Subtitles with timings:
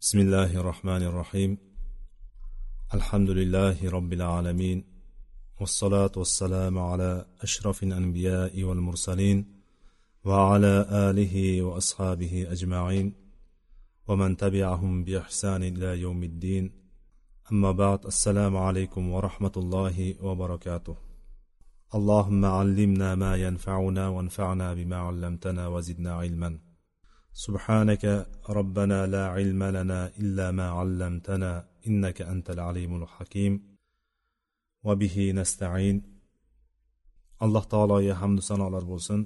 [0.00, 1.58] بسم الله الرحمن الرحيم
[2.94, 4.84] الحمد لله رب العالمين
[5.60, 9.46] والصلاة والسلام على أشرف الأنبياء والمرسلين
[10.24, 13.14] وعلى آله وأصحابه أجمعين
[14.08, 16.72] ومن تبعهم بإحسان إلى يوم الدين
[17.52, 20.96] أما بعد السلام عليكم ورحمة الله وبركاته
[21.94, 26.67] اللهم علمنا ما ينفعنا وانفعنا بما علمتنا وزدنا علما
[27.37, 28.03] سبحانك
[28.49, 31.51] ربنا لا علم لنا إلا ما علمتنا
[31.87, 33.53] إنك أنت العليم الحكيم
[34.83, 36.13] وبه نستعين
[37.45, 39.19] alloh taologa hamdu sanolar bo'lsin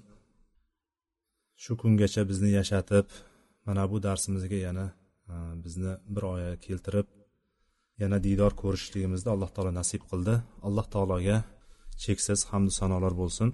[1.63, 3.05] shu kungacha bizni yashatib
[3.67, 4.85] mana bu darsimizga yana
[5.63, 7.07] bizni bir oya keltirib
[8.01, 10.35] yana diydor ko'rishligimizni alloh taolo nasib qildi
[10.67, 11.37] alloh taologa
[12.03, 13.49] cheksiz hamdu sanolar bo'lsin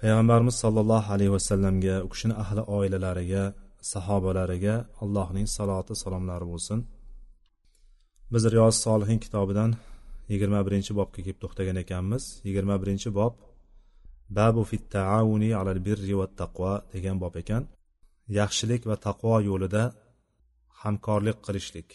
[0.00, 3.44] Payg'ambarimiz sollallohu alayhi vasallamga u kishini ahli oilalariga
[3.92, 6.78] sahobalariga allohning saloti salomlari bo'lsin.
[8.32, 9.70] Biz riyoz solihin kitobidan
[10.32, 12.24] yigirma birinchi bobga kelib to'xtagan ekanmiz.
[12.46, 13.34] Yigirma birinchi bob
[14.38, 17.62] babu fit taavuni alal birri va taqvo degan bob ekan.
[18.38, 19.82] Yaxshilik va taqvo yo'lida
[20.82, 21.88] hamkorlik qilishlik.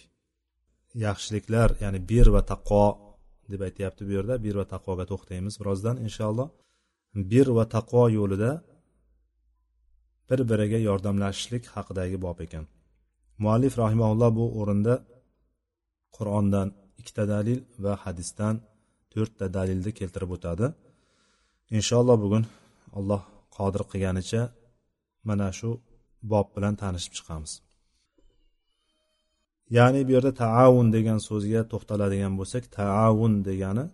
[1.06, 2.86] Yaxshiliklar ya'ni bir va taqvo
[3.52, 4.36] deb aytyapti bu yerda.
[4.45, 6.50] Bir va taqvoga to'xtaymiz birozdan inshaalloh.
[7.16, 8.52] Bir va taqvo yo'lida
[10.30, 12.66] bir biriga yordamlashishlik haqidagi bob ekan.
[13.44, 14.94] Muallif rahimaulloh bu o'rinda
[16.16, 16.67] qur'ondan
[17.00, 18.55] ikkita dalil va hadisdan
[19.14, 20.66] to'rtta dalilni keltirib o'tadi.
[21.78, 22.44] Inshaalloh bugun
[22.97, 23.22] alloh
[23.58, 24.42] qodir qilganicha
[25.27, 25.70] mana shu
[26.31, 27.53] bob bilan tanishib chiqamiz.
[29.77, 33.86] Ya'ni bu yerda taavun degan so'zga to'xtaladigan bo'lsak taavun degani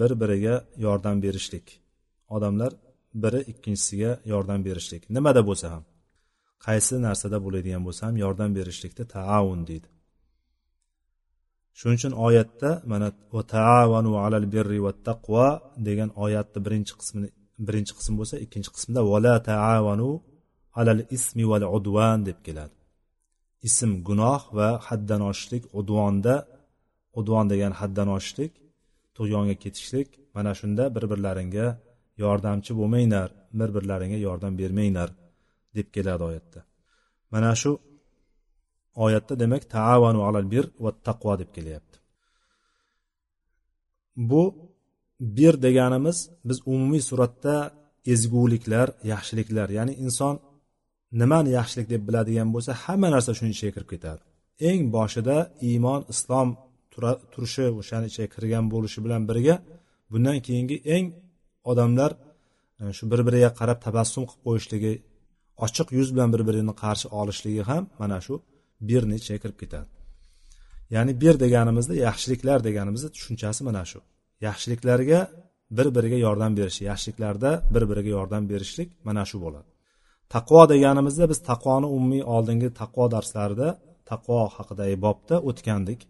[0.00, 0.54] bir biriga
[0.84, 1.66] yordam berishlik.
[2.36, 2.72] Odamlar
[3.22, 5.02] biri ikkinchisiga yordam berishlik.
[5.16, 5.84] Nimada bo'lsa ham.
[6.66, 9.88] Qaysi narsada bo'ladigan bo'lsa ham yordam berishlikni taavun deydi.
[11.78, 15.46] Shuning uchun oyatda mana va taavanu alal birri va taqvo
[15.88, 17.28] degan oyatni birinchi qismini
[17.66, 20.10] birinchi qism bo'lsa ikkinchi qismda vala taavanu
[20.80, 22.76] alal ismi val udvan deb keladi.
[23.68, 26.34] Ism gunoh va haddan oshishlik udvonda
[27.20, 28.52] udvon degan haddan oshishlik
[29.16, 31.66] tug'yonga ketishlik mana shunda bir birlaringga
[32.22, 33.28] yordamchi bo'lmanglar
[33.58, 35.10] bir birlaringga yordam bermanglar
[35.76, 36.60] deb keladi oyatda.
[37.32, 37.72] Mana shu
[39.04, 41.96] oyatda demak taavanu alal bir va taqvo deb kelyapti.
[44.30, 44.42] Bu
[45.36, 46.18] bir deganimiz
[46.48, 47.54] biz umumiy suratda
[48.12, 50.34] ezguliklar yaxshiliklar ya'ni inson
[51.20, 54.22] nimani yaxshilik deb biladigan bo'lsa hamma narsa shuni ichiga kirib ketadi.
[54.70, 55.36] Eng boshida
[55.68, 56.48] iymon islom
[57.32, 59.54] turishi o'shani ichiga kirgan bo'lishi bilan birga
[60.12, 61.06] bundan keyingi eng
[61.70, 62.12] odamlar
[62.80, 64.92] e, shu bir biriga qarab tabassum qilib qo'yishligi
[65.66, 68.34] ochiq yuz bilan bir birini qarshi olishligi ham mana shu
[68.88, 69.88] birni ichiga kirib ketadi.
[70.94, 73.98] Ya'ni bir deganimizda yaxshiliklar deganimizda tushunchasi mana shu.
[74.46, 75.20] Yaxshiliklarga
[75.76, 79.68] bir biriga yordam berish yaxshiliklarda bir biriga yordam berishlik mana shu bo'ladi.
[80.34, 83.68] Taqvo deganimizda biz taqvoni umumiy oldingi taqvo darslarida
[84.10, 86.00] taqvo haqidagi bobda o'tgandik.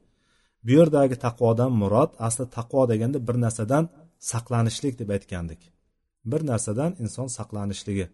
[0.65, 3.85] Bu yerdagi taqvodan murod asli taqvo deganda bir narsadan
[4.31, 5.61] saqlanishlik deb aytgandik.
[6.31, 8.07] Bir narsadan inson saqlanishligi.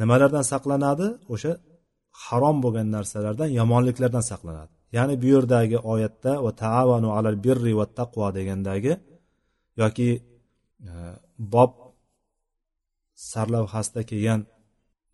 [0.00, 1.06] Nimalardan saqlanadi?
[1.34, 1.52] O'sha
[2.24, 4.72] harom bo'lgan narsalardan yomonliklardan saqlanadi.
[4.96, 8.92] Ya'ni bu yerdagi oyatda va taavanu alal birri va taqvo degandagi
[9.82, 10.10] yoki
[10.90, 10.92] e,
[11.54, 11.72] bob
[13.32, 14.40] sarlavhasida kelgan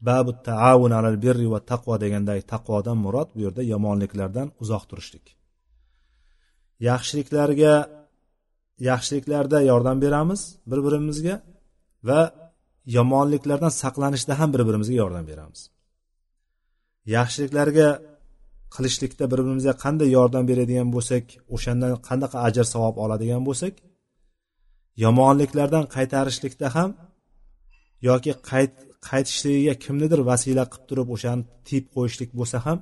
[0.09, 5.27] babu taavun alal birri va taqvo degandagi taqvodan murod bu yerda yomonliklardan uzoq turishlik.
[6.89, 7.75] Yaxshiliklarga
[8.89, 11.35] yaxshiliklarda yordam beramiz bir birimizga
[12.09, 12.21] va
[12.97, 15.61] yomonliklardan saqlanishda ham bir birimizga yordam beramiz.
[17.17, 17.89] Yaxshiliklarga
[18.75, 23.75] qilishlikda bir birimizga qanday yordam beradigan bo'lsak o'shandan qanaqa ajr savob oladigan bo'lsak
[25.05, 26.91] yomonliklardan qaytarishlikda ham
[28.09, 28.73] yoki qayt
[29.09, 32.79] qaytishligiga kimnidir vasila qilib turib o'shani tiyib qo'yishlik bo'lsa ham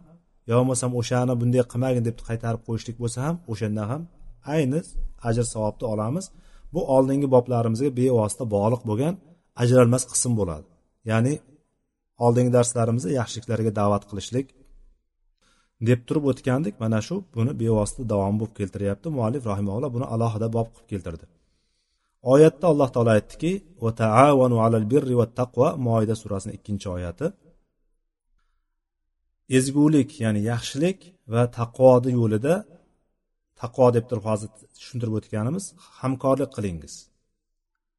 [0.51, 4.03] yo bo'lmasam o'shani bunday qilmagin deb qaytarib qo'yishlik bo'lsa ham o'shandan ham
[4.55, 4.81] ayni
[5.29, 6.27] ajr savobni olamiz.
[6.75, 9.15] Bu oldingi boblarimizga bevosita bog'liq bo'lgan
[9.63, 10.67] ajralmas qism bo'ladi.
[11.11, 11.35] Ya'ni
[12.25, 14.47] oldingi darslarimizda yaxshiliklarga da'vat qilishlik
[15.89, 16.75] deb turib o'tgandik.
[16.83, 19.07] Mana shu buni bevosita davom bo'lib keltiryapti.
[19.17, 21.25] Muallif rahimaulloh buni alohida bob qilib keltirdi.
[22.33, 23.53] Oyatda alloh taolo aytdiki
[23.85, 27.27] va taavanu alal birri va taqvo moida surasini ikkinchi oyati.
[29.59, 30.99] Ezgulik ya'ni yaxshilik
[31.33, 32.55] va taqvoni yo'lida
[33.61, 34.49] taqvo deb turib hozir
[34.79, 35.65] tushuntirib o'tganimiz
[36.01, 36.95] hamkorlik qilingiz.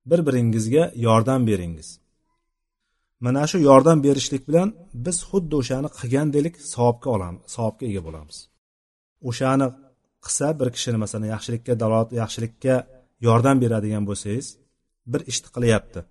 [0.10, 1.90] Bir biringizga yordam beringiz.
[3.26, 4.70] Mana shu yordam berishlik bilan
[5.06, 8.38] biz xuddi o'shani qilgandek savobga olamiz savobga ega bo'lamiz.
[9.30, 9.68] O'shani
[10.26, 12.76] qilsa bir kishini masalan yaxshilikka dalolat yaxshilikka
[13.28, 14.48] yordam beradigan bo'lsangiz
[15.12, 16.02] bir ishni qilyapti.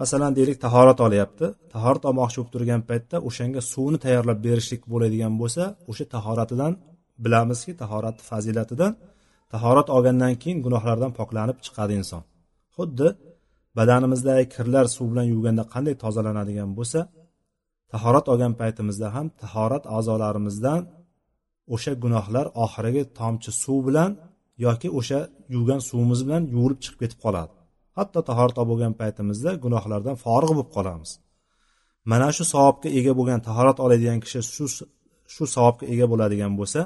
[0.00, 1.46] Masalan deylik tahorat olyapti.
[1.74, 6.72] Tahorat olmoqchi bo'lib turgan paytda o'shanga suvni tayyorlab berishlik bo'ladigan bo'lsa o'sha tahoratidan
[7.24, 8.92] bilamizki tahoratni fazilatidan
[9.52, 12.22] tahorat olgandan keyin gunohlardan poklanib chiqadi inson.
[12.76, 13.08] Xuddi
[13.78, 17.00] badanimizdagi kirlar suv bilan yuvganda qanday tozalanadigan bo'lsa
[17.92, 20.82] tahorat olgan paytimizda ham tahorat a'zolarimizdan
[21.74, 24.10] o'sha gunohlar oxirgi tomchi suv bilan
[24.66, 25.20] yoki o'sha
[25.54, 27.52] yuvgan suvimiz bilan yuvilib chiqib ketib qoladi.
[27.98, 31.10] Hatto tahorat olib bo'lgan paytimizda gunohlardan forig' bo'lib qolamiz.
[32.10, 34.64] Mana shu savobga ega bo'lgan tahorat oladigan kishi shu
[35.34, 36.80] shu savobga ega bo'ladigan bo'lsa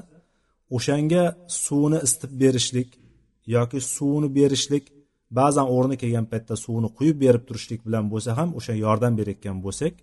[0.77, 1.25] o'shanga
[1.65, 2.89] suvni isitib berishlik
[3.57, 4.85] yoki suvni berishlik
[5.39, 9.95] ba'zan o'rni kelgan paytda suvni quyib berib turishlik bilan bo'lsa ham o'sha yordam berayotgan bo'lsak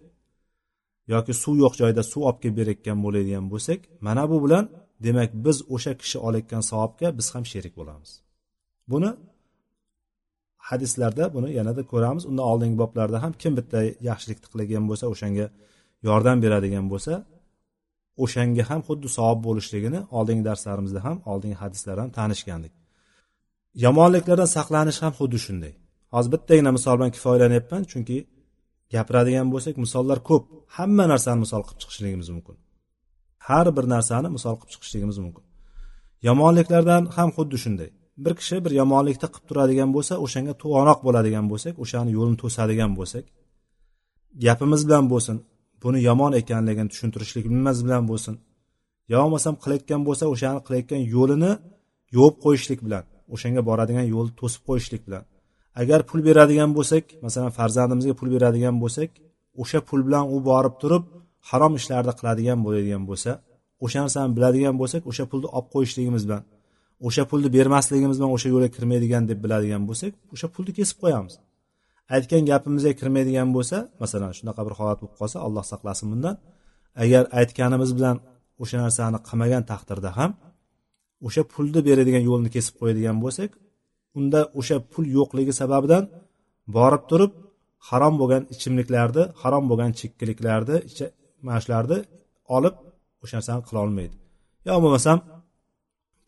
[1.14, 4.66] yoki suv yo'q joyda suv olib kelib berayotgan bo'ladigan bo'lsak mana bu bilan
[5.06, 8.12] demak biz o'sha kishi olayotgan savobga biz ham sherik bo'lamiz.
[8.92, 9.12] Buni
[10.70, 12.24] hadislarda buni yanada ko'ramiz.
[12.30, 13.80] Undan oldingi boblarda ham kim bitta
[14.10, 15.46] yaxshilik qilgan bo'lsa o'shanga
[16.08, 17.14] yordam beradigan bo'lsa
[18.24, 22.74] o'shanga ham xuddi savob bo'lishligini oldingi darslarimizda ham oldingi hadislardan ham tanishgandik.
[23.86, 25.74] Yomonliklardan saqlanish ham xuddi shunday.
[26.14, 28.18] Hozir bittagina misol bilan kifoyalanyapman chunki
[28.94, 30.44] gapiradigan bo'lsak misollar ko'p.
[30.78, 32.56] Hamma narsani misol qilib chiqishligimiz mumkin.
[33.48, 35.44] Har bir narsani misol qilib chiqishligimiz mumkin.
[36.28, 37.90] Yomonliklardan ham xuddi shunday.
[38.24, 43.26] Bir kishi bir yomonlikni qilib turadigan bo'lsa o'shanga to'g'anoq bo'ladigan bo'lsak o'shani yo'lini to'sadigan bo'lsak
[44.46, 45.38] gapimiz bilan bo'lsin
[45.84, 48.36] buni yomon ekanligini tushuntirishligimiz bilan bo'lsin?
[49.12, 51.52] Yo bo'lmasam qilayotgan bo'lsa o'shani qilayotgan yo'lini
[52.16, 55.24] yuvib qo'yishlik bilan o'shanga boradigan yo'lni to'sib qo'yishlik bilan.
[55.82, 59.10] Agar pul beradigan bo'lsak masalan farzandimizga pul beradigan bo'lsak
[59.62, 61.04] o'sha pul bilan u borib turib
[61.50, 63.32] harom ishlarni qiladigan bo'ladigan bo'lsa
[63.86, 66.44] o'sha narsani biladigan bo'lsak o'sha pulni olib qo'yishligimiz bilan
[67.08, 71.34] o'sha pulni bermasligimiz bilan o'sha yo'lga kirmaydigan deb biladigan bo'lsak o'sha pulni kesib qo'yamiz.
[72.16, 76.36] Aytgan gapimizga kirmaydigan bo'lsa masalan shunaqa bir holat bo'lib qolsa alloh saqlasin bundan.
[77.04, 78.18] Agar aytganimiz bilan
[78.64, 80.32] o'sha narsani qilmagan taqdirda ham
[81.28, 83.50] o'sha pulni beradigan yo'lni kesib qo'yadigan bo'lsak
[84.18, 86.04] unda o'sha pul yo'qligi sababidan
[86.76, 87.32] borib turib
[87.90, 90.78] harom bo'lgan ichimliklarni harom bo'lgan chekkiliklarni
[91.46, 91.98] mana shularni
[92.56, 92.76] olib
[93.24, 94.16] o'sha narsani qilolmaydi
[94.68, 95.18] yo bo'lmasam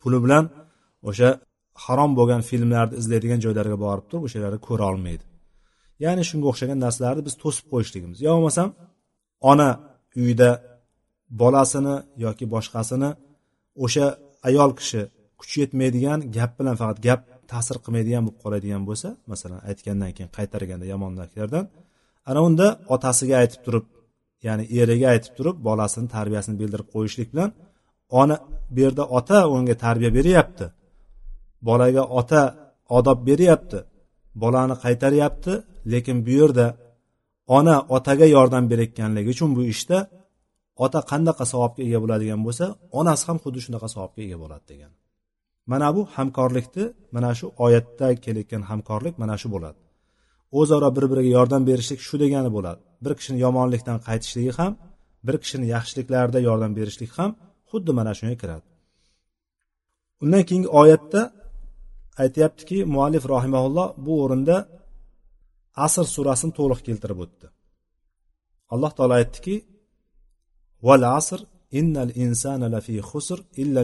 [0.00, 0.44] puli bilan
[1.08, 1.28] o'sha
[1.84, 5.24] harom bo'lgan filmlarni izlaydigan joylarga borib turib o'shalarni ko'ra olmaydi.
[6.04, 8.18] Ya'ni shunga o'xshagan narsalarni biz to'sib qo'yishligimiz.
[8.26, 8.68] Yo bo'lmasam
[9.50, 9.68] ona
[10.22, 10.50] uyida
[11.40, 13.10] bolasini yoki boshqasini
[13.84, 14.06] o'sha
[14.48, 15.00] ayol kishi
[15.40, 17.20] kuchi yetmaydigan gap bilan faqat gap
[17.52, 21.64] ta'sir qilmaydigan bo'lib qoladigan bo'lsa masalan aytgandan keyin qaytarganda yomon narsalardan
[22.30, 23.86] ana unda otasiga aytib turib
[24.46, 27.50] ya'ni eriga aytib turib bolasini tarbiyasini bildirib qo'yishlik bilan
[28.20, 28.36] ona
[28.74, 30.66] bu yerda ota unga tarbiya beryapti.
[31.68, 32.42] Bolaga ota
[32.98, 33.78] odob beryapti.
[34.42, 35.52] Bolani qaytaryapti.
[35.92, 36.66] Lekin bu yerda
[37.56, 39.98] ona otaga yordam berayotganligi uchun bu ishda
[40.84, 42.64] ota qanaqa savobga ega bo'ladigan bo'lsa
[42.98, 44.92] onasi ham xuddi shunaqa savobga ega bo'ladi degan.
[45.70, 46.84] Mana bu hamkorlikni
[47.14, 49.78] mana shu oyatda kelayotgan hamkorlik mana shu bo'ladi.
[50.58, 52.80] O'zaro bir biriga yordam berishlik shu degani bo'ladi.
[53.04, 54.72] Bir kishini yomonlikdan qaytishligi ham
[55.26, 57.30] bir kishini yaxshiliklarida yordam berishlik ham
[57.70, 58.66] xuddi mana shunga kiradi.
[60.22, 61.20] Undan keyingi oyatda
[62.22, 64.56] aytyaptiki muallif rahimaulloh bu o'rinda
[65.86, 67.46] asr surasini to'liq keltirib o'tdi.
[68.74, 69.56] Alloh taolo aytdiki
[70.86, 71.40] val asr
[71.80, 73.80] innal insana lafi xusr illa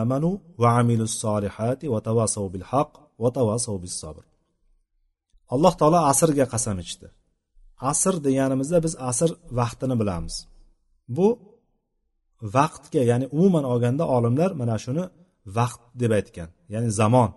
[0.00, 0.30] amanu
[0.62, 2.90] va amilus solihati va tavasav bil haq
[3.22, 4.24] va tavasav bis sabr.
[5.54, 7.08] Alloh taolo asrga qasam ichdi.
[7.90, 10.34] Asr deganimizda biz asr vaqtini bilamiz.
[11.16, 11.28] Bu
[12.56, 15.04] vaqtga ya'ni umuman olganda olimlar mana shuni
[15.58, 17.30] vaqt deb aytgan ya'ni zamon.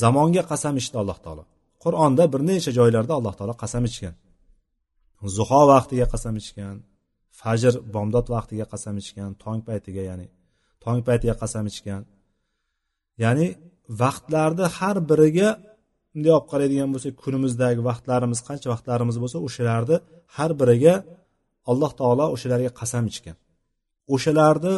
[0.00, 1.44] Zamonga qasam ichdi alloh taolo.
[1.82, 4.14] Qur'onda bir necha joylarda alloh taolo qasam ichgan.
[5.36, 6.76] Zuho vaqtiga qasam ichgan
[7.40, 10.26] fajr bomdod vaqtiga qasam ichgan tong paytiga ya'ni
[10.84, 12.02] tong paytiga qasam ichgan.
[13.22, 13.46] Ya'ni
[14.02, 15.48] vaqtlarni har biriga
[16.12, 19.96] bunday olib qaraydigan bo'lsak kunimizdagi vaqtlarimiz qancha vaqtlarimiz bo'lsa o'shalarni
[20.36, 20.94] har biriga
[21.70, 23.36] alloh taolo o'shalarga qasam ichgan.
[24.14, 24.74] O'shalarni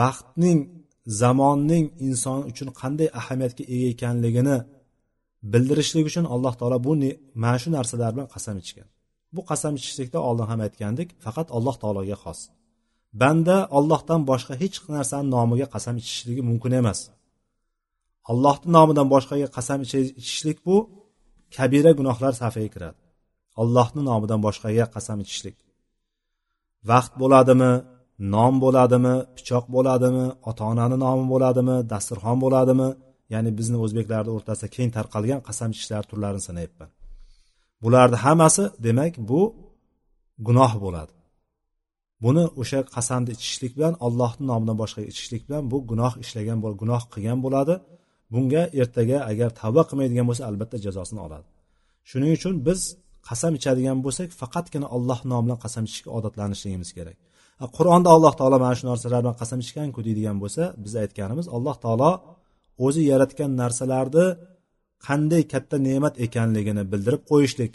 [0.00, 0.58] vaqtning
[1.20, 4.56] zamonning inson uchun qanday ahamiyatga ega ekanligini
[5.52, 6.92] bildirishlik uchun alloh taolo bu
[7.42, 8.88] mana shu narsalar bilan qasam ichgan.
[9.34, 12.40] Bu qasam ichishlikda oldin ham aytgandik faqat alloh taologa xos.
[13.20, 17.00] Banda ollohdan boshqa hech narsani nomiga qasam ichishligi mumkin emas.
[18.30, 20.76] Allohni nomidan boshqaga qasam ichishlik bu
[21.56, 23.00] kabira gunohlar safiga kiradi.
[23.62, 25.56] Allohni nomidan boshqaga qasam ichishlik.
[26.90, 27.72] Vaqt bo'ladimi
[28.34, 32.88] nom bo'ladimi pichoq bo'ladimi ota onani nomi bo'ladimi dasturxon bo'ladimi
[33.32, 36.90] ya'ni bizni o'zbeklarni o'rtasida keng tarqalgan qasam ichishlar turlarini sanayapman.
[37.82, 39.40] Bularni hammasi demak bu
[40.46, 41.12] gunoh bo'ladi.
[42.24, 47.38] Buni o'sha qasamni ichishlik bilan allohni nomidan boshqaga ichishlik bilan bu gunoh ishlagan gunoh qilgan
[47.44, 47.74] bo'ladi.
[48.32, 51.46] Bunga ertaga agar tavba qilmaydigan bo'lsa albatta jazosini oladi.
[52.10, 52.80] Shuning uchun biz
[53.28, 57.16] qasam ichadigan bo'lsak faqatgina alloh nomi bilan qasam ichishga odatlanishligimiz kerak.
[57.76, 62.10] Qur'onda alloh taolo mana shu narsalar bilan qasam ichganku deydigan bo'lsa biz aytganimiz alloh taolo
[62.86, 64.26] o'zi yaratgan narsalarni
[65.06, 67.72] qanday katta ne'mat ekanligini bildirib qo'yishlik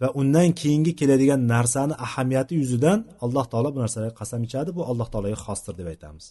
[0.00, 4.70] va undan keyingi keladigan narsani ahamiyati yuzidan alloh taolo bu narsalarga qasam ichadi.
[4.78, 6.26] Bu alloh taologa xosdir deb aytamiz.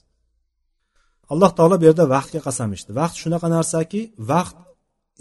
[1.34, 2.92] Alloh taolo bu yerda vaqtga qasam ichdi.
[3.00, 4.58] Vaqt shunaqa narsaki vaqt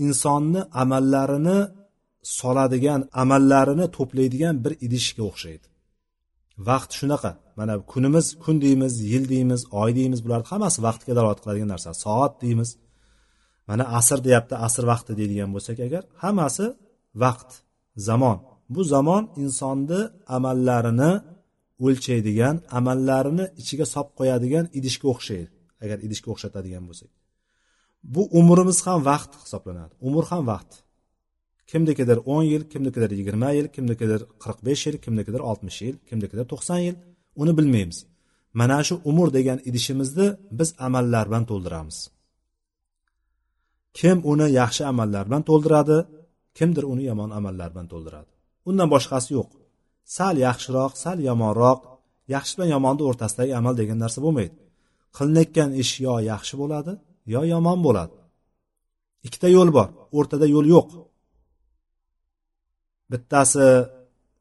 [0.06, 1.58] insonni amallarini
[2.38, 5.66] soladigan amallarini to'playdigan bir idishga o'xshaydi.
[6.68, 7.30] Vaqt shunaqa.
[7.58, 11.88] Mana kunimiz kun deymiz yil deymiz oy deymiz bularni hammasi vaqtga dalolat qiladigan narsa.
[12.04, 12.70] Soat deymiz.
[13.68, 16.66] Mana asr deyapti asr vaqti deydigan bo'lsak agar hammasi
[17.22, 17.50] vaqt
[18.08, 18.38] zamon.
[18.74, 20.00] Bu zamon insonni
[20.36, 21.12] amallarini
[21.86, 25.50] o'lchaydigan amallarini ichiga solib qo'yadigan idishga o'xshaydi
[25.84, 27.10] agar idishga o'xshatadigan bo'lsak.
[28.14, 29.92] Bu umrimiz ham vaqt hisoblanadi.
[30.08, 30.72] Umr ham vaqt.
[31.70, 36.80] Kimnikidir o'n yil kimnikidir yigirma yil kimnikidir qirq besh yil kimnikidir oltmish yil kimnikidir to'qson
[36.86, 36.96] yil.
[37.42, 37.98] Uni bilmaymiz.
[38.60, 40.28] Mana shu umr degan idishimizni
[40.58, 41.98] biz amallar bilan to'ldiramiz.
[43.98, 45.98] Kim uni yaxshi amallar bilan to'ldiradi
[46.58, 48.30] kimdir uni yomon amallar bilan to'ldiradi.
[48.68, 49.50] Undan boshqasi yo'q.
[50.16, 51.80] Sal yaxshiroq sal yomonroq
[52.34, 54.56] yaxshi bilan yomonni o'rtasidagi amal degan narsa bo'lmaydi.
[55.16, 56.92] Qilinayotgan ish yo yaxshi bo'ladi
[57.34, 58.16] yo yomon bo'ladi.
[59.26, 60.88] Ikkita yo'l bor o'rtada yo'l yo'q.
[63.12, 63.66] Bittasi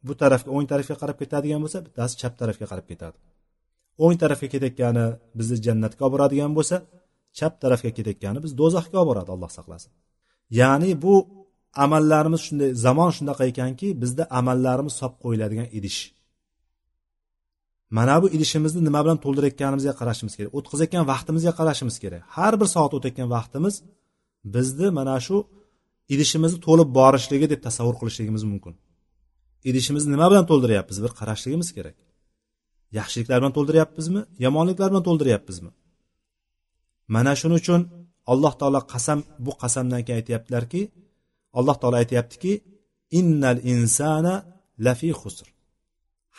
[0.07, 3.17] bu tarafga o'ng tarafga qarab ketadigan bo'lsa bittasi chap tarafga qarab ketadi.
[4.03, 5.05] O'ng tarafga ketayotgani
[5.38, 6.75] bizni jannatga olib boradigan bo'lsa
[7.37, 9.91] chap tarafga ketayotgani biz do'zaxga olib boradi alloh saqlasin.
[10.59, 11.13] Ya'ni bu
[11.83, 15.99] amallarimiz shunday zamon shunaqa ekanki bizda amallarimiz solib qo'yiladigan idish.
[17.97, 22.21] Mana bu idishimizni nima bilan to'ldirayotganimizga qarashimiz kerak o'tkazayotgan vaqtimizga qarashimiz kerak.
[22.35, 23.75] Har bir soat o'tayotgan vaqtimiz
[24.55, 25.37] bizni mana shu
[26.13, 28.73] idishimizni to'lib borishligi deb tasavvur qilishligimiz mumkin.
[29.69, 30.97] Idishimizni nima bilan to'ldiryapmiz?
[31.03, 31.97] Bir qarashligimiz kerak.
[32.99, 34.21] Yaxshiliklar bilan to'ldiryapmizmi?
[34.45, 35.71] Yomonliklar bilan to'ldiryapmizmi?
[37.15, 37.81] Mana shuning uchun
[38.31, 40.81] alloh taolo qasam bu qasamdan keyin aytyaptilarki
[41.57, 42.53] alloh taolo aytyaptiki
[43.19, 44.36] innal insana
[44.86, 45.48] lafi xusr.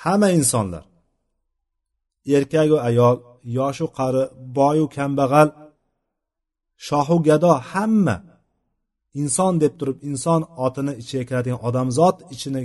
[0.03, 0.85] Hamma insonlar
[2.37, 3.17] erkaku ayol
[3.59, 4.23] yoshu qari
[4.59, 5.49] boyu kambag'al
[6.87, 8.17] shohu gado hamma
[9.21, 12.63] inson deb turib inson otini ichiga kiradigan odamzod ichini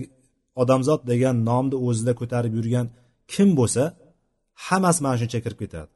[0.61, 2.87] odamzod degan nomni o'zida ko'tarib yurgan
[3.31, 3.83] kim bo'lsa
[4.65, 5.89] hammasi mana shuncha kirib ketadi.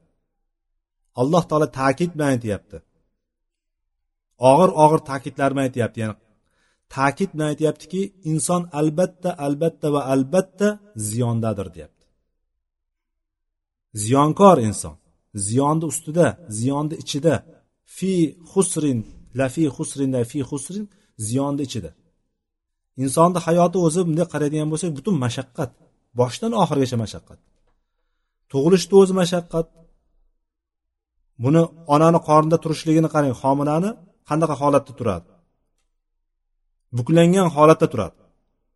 [1.21, 2.77] Alloh taolo ta'kid bilan aytyapti.
[4.51, 5.97] Og'ir og'ir ta'kidlar bilan aytyapti.
[6.03, 6.15] Ya'ni
[6.95, 8.01] ta'kid bilan aytyaptiki
[8.31, 10.67] inson albatta albatta va albatta
[11.09, 12.05] ziyondadir deyapti.
[14.03, 14.95] Ziyonkor inson.
[15.47, 16.27] Ziyonni ustida
[16.59, 17.35] ziyonni ichida.
[17.97, 18.13] Fi
[18.51, 18.99] husrin
[19.39, 20.85] lafi husrin fi husrin
[21.27, 21.91] ziyonni ichida.
[23.03, 25.71] Insonni hayoti o'zi bunday qaraydigan bo'lsak butun mashaqqat
[26.19, 27.39] boshdan oxirigacha mashaqqat.
[28.51, 29.67] Tug'ilishni o'zi mashaqqat
[31.43, 31.61] buni
[31.93, 33.33] onani qornida turishligini qarang.
[33.41, 33.89] Homilani
[34.29, 35.27] qanaqa holatda turadi?
[36.97, 38.17] Buklangan holatda turadi.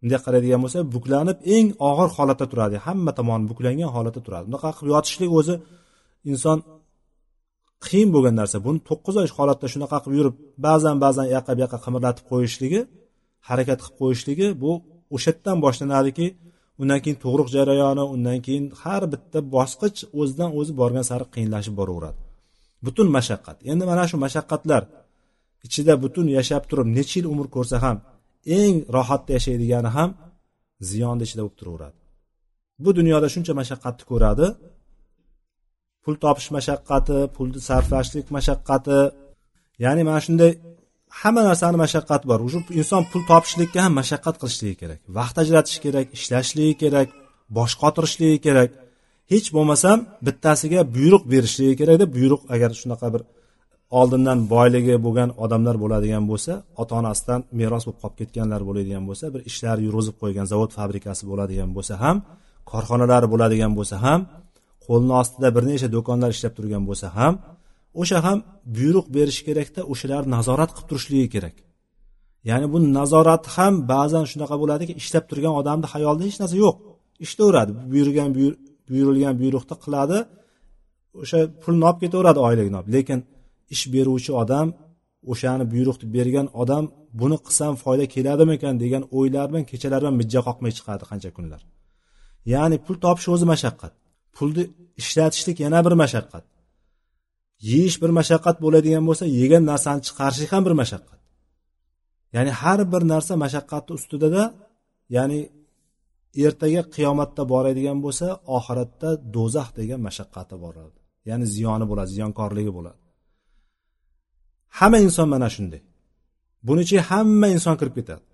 [0.01, 2.75] Bunday qaraydigan bo'lsa buklanib eng og'ir holatda turadi.
[2.85, 4.45] Hamma tomoni buklangan holatda turadi.
[4.49, 5.55] Bunaqa qilib yotishlik o'zi
[6.31, 6.57] inson
[7.85, 8.57] qiyin bo'lgan narsa.
[8.65, 10.35] Buni to'qqiz oy holatda shunaqa qilib yurib
[10.65, 12.79] ba'zan ba'zan u yoqqa bu yoqqa qimirlatib qo'yishligi
[13.49, 14.71] harakat qilib qo'yishligi bu
[15.15, 16.27] o'sha yerdan boshlanadiki
[16.81, 22.19] undan keyin tug'ruq jarayoni undan keyin har bitta bosqich o'zidan o'zi borgan sari qiyinlashib boraveradi.
[22.85, 23.57] Butun mashaqqat.
[23.71, 24.83] Endi mana shu mashaqqatlar
[25.65, 27.97] ichida butun yashab turib necha yil umr ko'rsa ham
[28.59, 30.09] eng rohatda yashaydigani ham
[30.89, 31.97] ziyonni ichida bo'lib turaveradi.
[32.83, 34.47] Bu dunyoda shuncha mashaqqatni ko'radi.
[36.03, 38.99] Pul topish mashaqqati pulni sarflashlik mashaqqati
[39.83, 40.51] ya'ni mana shunday
[41.19, 42.39] hamma narsani mashaqqati bor.
[42.47, 44.99] Уже inson pul topishlikka ham mashaqqat qilishligi kerak.
[45.17, 47.07] Vaqt ajratishi kerak ishlashligi kerak
[47.57, 48.69] bosh qotirishligi kerak.
[49.31, 53.21] Hech bo'lmasam bittasiga buyruq berishligi kerakda buyruq agar shunaqa bir
[53.99, 59.41] oldindan boyligi bo'lgan odamlar bo'ladigan bo'lsa ota onasidan meros bo'lib qolib ketganlar bo'ladigan bo'lsa bir
[59.49, 62.17] ishlar yurg'izib qo'ygan zavod fabrikasi bo'ladigan bo'lsa ham
[62.71, 64.19] korxonalari bo'ladigan bo'lsa ham
[64.85, 67.33] qo'lni ostida bir necha do'konlar ishlab turgan bo'lsa ham
[68.01, 68.37] o'sha ham
[68.77, 71.55] buyruq berishi kerakda o'shalarni nazorat qilib turishligi kerak.
[72.49, 76.75] Ya'ni bu nazorat ham ba'zan shunaqa bo'ladiki ishlab turgan odamni xayolida hech narsa yo'q.
[77.25, 78.29] Ishlayveradi buyurgan
[78.89, 80.17] buyurilgan buyruqni qiladi
[81.21, 83.19] o'sha pulni olib ketaveradi oyligini olib lekin
[83.75, 84.67] ish beruvchi odam
[85.31, 86.83] o'shani buyruqni bergan odam
[87.19, 91.61] buni qilsam foyda keladimikan degan o'ylar bilan kechalar bilan mijja qoqmay chiqadi qancha kunlar.
[92.53, 93.93] Ya'ni pul topish o'zi mashaqqat.
[94.35, 94.63] Pulni
[95.01, 96.43] ishlatishlik yana bir mashaqqat.
[97.69, 101.19] Yeyish bir mashaqqat bo'ladigan bo'lsa yegan narsani chiqarishlik ham bir mashaqqat.
[102.35, 104.43] Ya'ni har bir narsa mashaqqatni ustidada
[105.15, 105.39] ya'ni
[106.45, 108.27] ertaga qiyomatda boradigan bo'lsa
[108.57, 112.99] oxiratda do'zax degan mashaqqati boradi ya'ni ziyoni bo'ladi ziyonkorligi bo'ladi.
[114.77, 115.81] Hamma inson mana shunday.
[116.67, 118.25] Buni ichiga hamma inson kirib ketadi.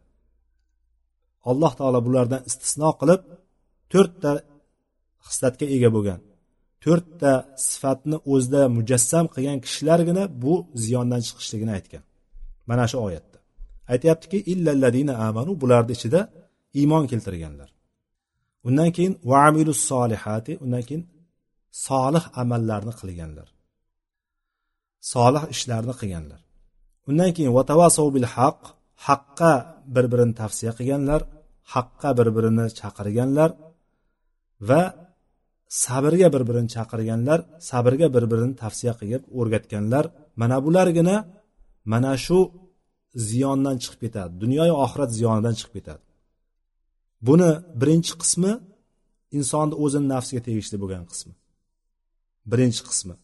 [1.50, 3.22] Alloh taolo bulardan istisno qilib
[3.92, 4.32] to'rtta
[5.28, 6.20] hislatga ega bo'lgan
[6.84, 7.32] to'rtta
[7.70, 12.04] sifatni o'zida mujassam qilgan kishilargina bu ziyondan chiqishligini aytgan.
[12.70, 13.38] Mana shu oyatda.
[13.94, 16.22] Aytyaptiki illalladina amanu bularni ichida
[16.80, 17.70] iymon keltirganlar.
[18.68, 21.04] Undan keyin vaamilus solihati undan keyin
[21.88, 23.48] solih amallarni qilganlar
[25.14, 26.42] solih ishlarni qilganlar
[27.10, 28.60] undan keyin vatavasov bil haq
[29.08, 29.54] haqqa
[29.96, 31.22] bir birini tavsiya qilganlar
[31.74, 33.50] haqqa bir birini chaqirganlar
[34.70, 34.82] va
[35.84, 37.40] sabrga bir birini chaqirganlar
[37.70, 40.06] sabrga bir birini tavsiya qilib o'rgatganlar
[40.42, 41.16] mana bulargina
[41.92, 42.40] mana shu
[43.30, 44.32] ziyondan chiqib ketadi.
[44.44, 46.04] Dunyoyu oxirat ziyonidan chiqib ketadi.
[47.28, 47.52] Buni
[47.82, 48.52] birinchi qismi
[49.38, 51.34] insonni o'zini nafsiga tegishli bo'lgan qismi.
[52.52, 53.16] Birinchi qismi.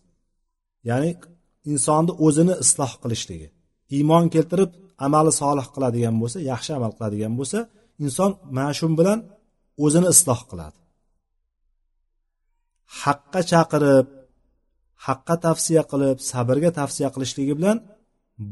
[0.90, 1.12] Ya'ni
[1.72, 3.48] insonni o'zini isloh qilishligi.
[3.98, 4.72] Iymon keltirib
[5.06, 7.60] amali solih qiladigan bo'lsa yaxshi amal qiladigan bo'lsa
[8.06, 9.20] inson mana shu bilan
[9.86, 10.78] o'zini isloh qiladi.
[13.02, 14.08] Haqqa chaqirib
[15.08, 17.78] haqqa tavsiya qilib sabrga tavsiya qilishligi bilan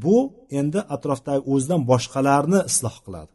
[0.03, 0.17] bu
[0.59, 3.31] endi atrofdagi o'zidan boshqalarni isloh qiladi.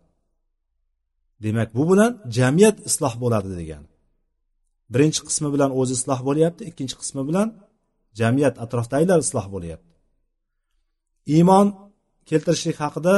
[1.44, 3.88] Demak bu bilan jamiyat isloh bo'ladi degani
[4.92, 7.48] birinchi qismi bilan o'zi isloh bo'lyapti ikkinchi qismi bilan
[8.20, 9.90] jamiyat atrofdagilar isloh bo'lyapti.
[11.36, 11.66] Iymon
[12.28, 13.14] keltirishlik haqida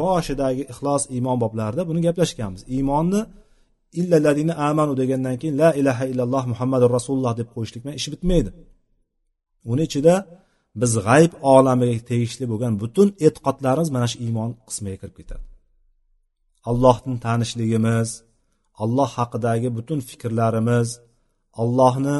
[0.00, 2.62] boshidagi ixlos iymon boblarida buni gaplashganmiz.
[2.76, 3.20] Iymonni
[4.00, 8.50] illalladina amanu degandan keyin la ilaha illalloh muhammadu rasululloh deb qo'yishlik bilan ish bitmaydi.
[9.72, 10.14] Uni ichida
[10.80, 15.44] biz g'ayb olamiga tegishli bo'lgan butun e'tiqodlarimiz mana shu iymon qismiga kirib ketadi.
[16.70, 18.08] Allohni tanishligimiz
[18.82, 20.88] alloh haqidagi butun fikrlarimiz
[21.62, 22.16] allohni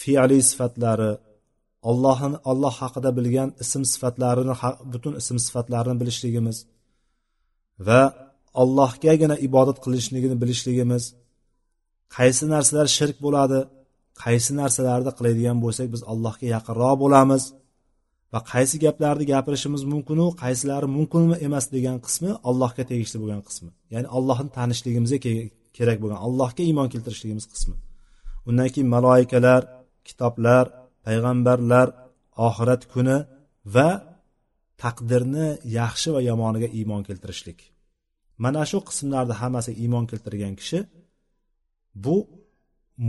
[0.00, 1.12] fe'li sifatlari
[1.90, 4.54] allohni alloh haqida bilgan ism sifatlarini
[4.92, 6.58] butun ism sifatlarini bilishligimiz
[7.86, 8.02] va
[8.62, 11.04] allohgagina ibodat qilishligini bilishligimiz.
[12.16, 13.60] Qaysi narsalar shirk bo'ladi
[14.22, 17.42] qaysi narsalarni qiladigan bo'lsak biz allohga yaqinroq bo'lamiz.
[18.32, 23.70] Va qaysi gaplarni gapirishimiz mumkinu qaysilari mumkinmi emas degan qismi allohga tegishli bo'lgan qismi.
[23.94, 25.18] Ya'ni allohni tanishligimizga
[25.76, 27.74] kerak bo'lgan allohga iymon keltirishligimiz qismi.
[28.48, 29.62] Undan keyin maloikalar
[30.08, 30.64] kitoblar
[31.04, 31.88] payg'ambarlar
[32.48, 33.18] oxirat kuni
[33.74, 33.88] va
[34.82, 35.46] taqdirni
[35.78, 37.58] yaxshi va yomoniga iymon keltirishlik.
[38.44, 40.78] Mana shu qismlarni hammasiga iymon keltirgan kishi
[42.04, 42.16] bu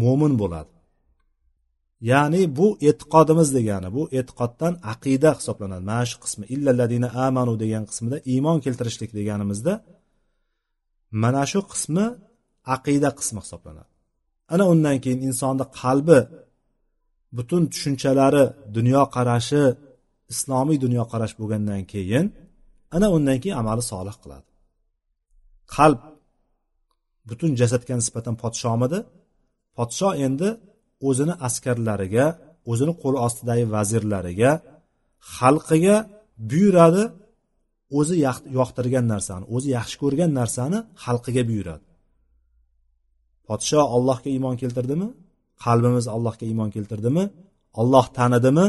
[0.02, 0.73] mo'min bo'ladi.
[2.12, 5.84] Ya'ni bu e'tiqodimiz degani bu e'tiqoddan aqida hisoblanadi.
[5.92, 9.74] Mana shu qismi illalladina amanu degan qismida iymon keltirishlik deganimizda
[11.24, 12.06] mana shu qismi
[12.76, 13.92] aqida qismi hisoblanadi.
[14.54, 16.20] Ana undan keyin insonni qalbi
[17.38, 18.44] butun tushunchalari
[18.78, 19.64] dunyoqarashi
[20.34, 22.26] islomiy dunyoqarash bo'lgandan keyin
[22.96, 24.48] ana undan keyin amali solih qiladi.
[25.76, 26.00] Qalb
[27.30, 29.00] butun jasadga nisbatan podshomidi
[29.78, 30.50] podsho endi
[31.08, 32.26] o'zini askarlariga
[32.72, 34.52] o'zini qo'l ostidagi vazirlariga
[35.38, 35.96] xalqiga
[36.50, 37.04] buyuradi
[38.00, 38.16] o'zi
[38.60, 41.86] yoqtirgan narsani o'zi yaxshi ko'rgan narsani xalqiga buyuradi.
[43.48, 45.08] Podsho allohga iymon keltirdimi?
[45.66, 47.24] Qalbimiz allohga iymon keltirdimi?
[47.82, 48.66] Olloh tanidimi?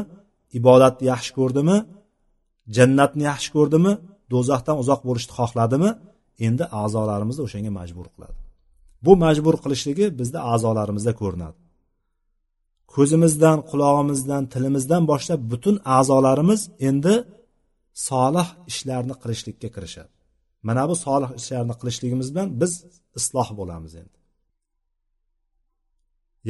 [0.58, 1.76] Ibodatni yaxshi ko'rdimi?
[2.76, 3.92] Jannatni yaxshi ko'rdimi?
[4.32, 5.90] Do'zaxdan uzoq bo'lishni xohladimi?
[6.46, 8.36] Endi a'zolarimizni o'shanga majbur qiladi.
[9.04, 11.58] Bu majbur qilishligi bizda a'zolarimizda ko'rinadi.
[12.96, 17.14] Ko'zimizdan qulog'imizdan tilimizdan boshlab butun a'zolarimiz endi
[18.08, 20.12] solih ishlarni qilishlikka kirishadi.
[20.68, 22.72] Mana bu solih ishlarni qilishligimiz bilan biz
[23.18, 24.16] isloh bo'lamiz endi.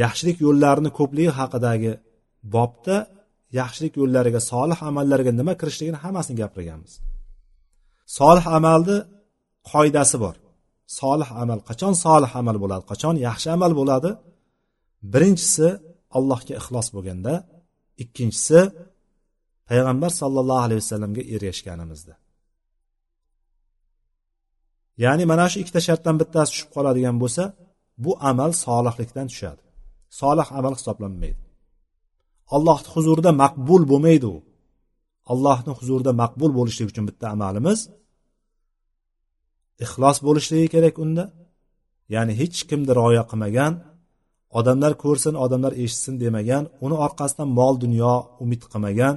[0.02, 1.92] Yaxshilik yo'llarini ko'pligi haqidagi
[2.54, 2.96] bobda
[3.60, 6.92] yaxshilik yo'llariga solih amallarga nima kirishligini hammasini gapirganmiz.
[8.18, 8.96] Solih amalni
[9.72, 10.36] qoidasi bor.
[11.00, 14.10] Solih amal qachon solih amal bo'ladi qachon yaxshi amal bo'ladi?
[15.12, 15.68] Birinchisi
[16.18, 17.32] allohga ixlos bo'lganda
[18.02, 18.60] ikkinchisi
[19.68, 22.14] payg'ambar sollallohu alayhi vasallamga ergashganimizda
[25.02, 27.44] ya'ni mana shu ikkita shartdan bittasi tushib qoladigan bo'lsa
[28.04, 29.62] bu amal solihlikdan tushadi.
[30.20, 31.42] Solih amal hisoblanmaydi.
[32.56, 34.36] Allohni huzurida maqbul bo'lmaydi u.
[35.32, 37.78] Allohni huzurida maqbul bo'lishlik uchun bitta amalimiz
[39.84, 41.24] ixlos bo'lishligi kerak unda.
[42.14, 43.72] Ya'ni hech kimni rioya qilmagan
[44.58, 48.14] odamlar ko'rsin odamlar eshitsin demagan uni orqasidan mol dunyo
[48.44, 49.14] umid qilmagan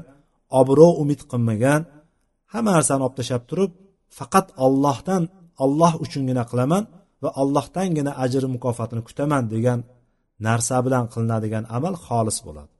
[0.60, 1.82] obro' umid qilmagan
[2.54, 3.72] hamma narsani olib tashlab turib
[4.18, 5.24] faqat ollohdan
[5.64, 6.84] olloh uchungina qilaman
[7.24, 9.80] va ollohdangina ajr mukofotini kutaman degan
[10.48, 12.74] narsa bilan qilinadigan amal xolis bo'ladi.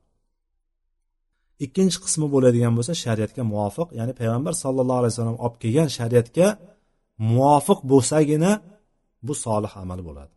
[1.64, 6.46] Ikkinchi qismi bo'ladigan bo'lsa shariatga muvofiq ya'ni payg'ambar sallallohu alayhi vasallam olib kelgan shariatga
[7.32, 8.52] muvofiq bo'lsagina
[9.26, 10.32] bu solih amal bo'ladi.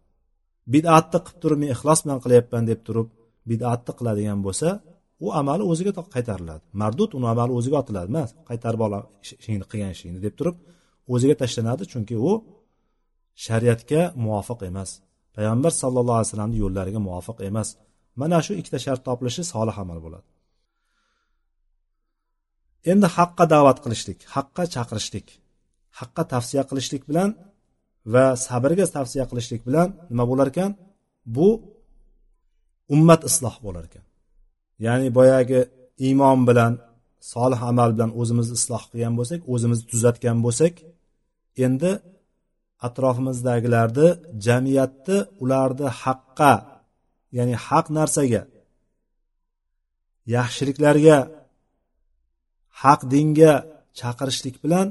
[0.74, 3.08] Bidatni qilib turib men ixlos bilan qilyapman deb turib
[3.50, 4.68] bidatni qiladigan bo'lsa
[5.26, 6.64] u amali o'ziga qaytariladi.
[6.82, 8.94] Mardud uni amali o'ziga otiladi emas qaytarib ol
[9.24, 10.56] ishingni qilgan ishingni deb turib
[11.14, 12.32] o'ziga tashlanadi chunki u
[13.46, 14.90] shariatga muvofiq emas.
[15.36, 17.70] Payg'ambar sallallohu alayhi vasallamni yo'llariga muvofiq emas.
[18.20, 20.28] Mana shu ikkita shart topilishi solih amal bo'ladi.
[22.92, 25.28] Endi haqqa da'vat qilishlik haqqa chaqirishlik
[26.00, 27.30] haqqa tavsiya qilishlik bilan
[28.14, 30.72] va sabrga tavsiya qilishlik bilan nima bo'lar ekan?
[31.36, 31.50] Bu
[32.96, 34.06] ummat isloh bo'lar ekan.
[34.86, 35.60] Ya'ni boyagi
[36.08, 36.74] iymon bilan
[37.34, 40.74] solih amal bilan o'zimizni isloh qilgan bo'lsak o'zimizni tuzatgan bo'lsak
[41.66, 41.92] endi
[42.88, 44.08] atrofimizdagilarni
[44.46, 46.54] jamiyatni ularni haqqa
[47.38, 48.44] ya'ni haq narsaga
[50.36, 51.18] yaxshiliklarga
[52.84, 53.54] haq dinga
[54.00, 54.88] chaqirishlik bilan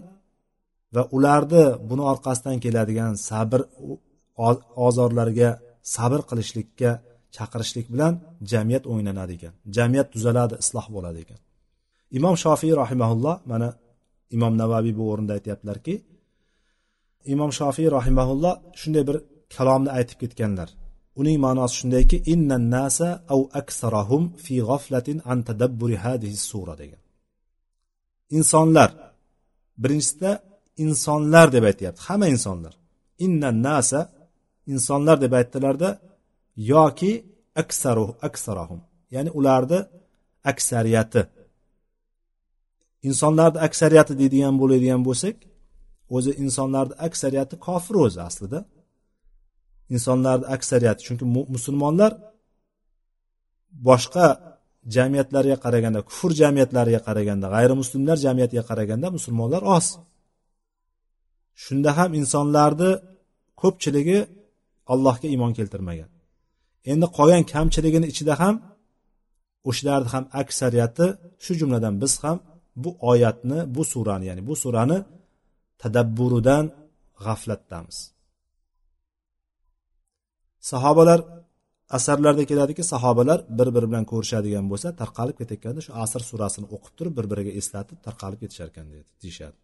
[0.94, 3.60] va ularni buni orqasidan keladigan sabr
[4.86, 5.50] ozorlarga
[5.94, 6.90] sabr qilishlikka
[7.36, 8.14] chaqirishlik bilan
[8.52, 9.54] jamiyat o'nglanadi ekan.
[9.76, 11.40] Jamiyat tuzaladi isloh bo'ladi ekan.
[12.18, 13.68] Imom shofiy rahimaulloh mana
[14.36, 15.94] imom navaviy bu o'rinda aytyaptilarki
[17.32, 19.16] imom shofiy rahimaulloh shunday bir
[19.54, 20.68] kalomni aytib ketganlar.
[21.20, 27.00] Uning ma'nosi shundayki innan nasa au aksarahum fi g'aflatin an tadabburi hadhihi sura degan.
[28.38, 28.90] Insonlar
[29.82, 30.30] birinchisida
[30.84, 32.00] insonlar deb aytyapti.
[32.08, 32.74] Hamma insonlar.
[33.26, 34.00] Innan nasa
[34.72, 35.90] insonlar deb aytdilarda
[36.72, 37.12] yoki
[37.62, 38.80] aksaru aksarahum.
[39.14, 39.80] Ya'ni ularni
[40.50, 41.22] aksariyati.
[43.08, 45.36] Insonlarni aksariyati deydigan bo'ladigan bo'lsak
[46.16, 48.60] o'zi insonlarni aksariyati kofir o'zi aslida.
[49.94, 52.12] Insonlarni aksariyati chunki musulmonlar
[53.88, 54.26] boshqa
[54.96, 59.86] jamiyatlarga qaraganda kufr jamiyatlariga qaraganda g'ayrimuslimlar jamiyatiga qaraganda musulmonlar oz.
[61.64, 62.90] Shunda ham insonlarni
[63.60, 64.18] ko'pchiligi
[64.92, 66.10] allohga iymon keltirmagan.
[66.92, 68.54] Endi qolgan kamchiligini ichida ham
[69.68, 71.06] o'shalarni ham aksariyati
[71.44, 72.36] shu jumladan biz ham
[72.82, 74.98] bu oyatni bu surani ya'ni bu surani
[75.82, 76.64] tadabburidan
[77.24, 77.98] g'aflatdamiz.
[80.70, 81.20] Sahobalar
[81.96, 87.14] asarlarda keladiki sahobalar bir biri bilan ko'rishadigan bo'lsa tarqalib ketayotganda shu asr surasini o'qib turib
[87.18, 88.86] bir biriga eslatib tarqalib ketishar ekan
[89.22, 89.58] deyishadi.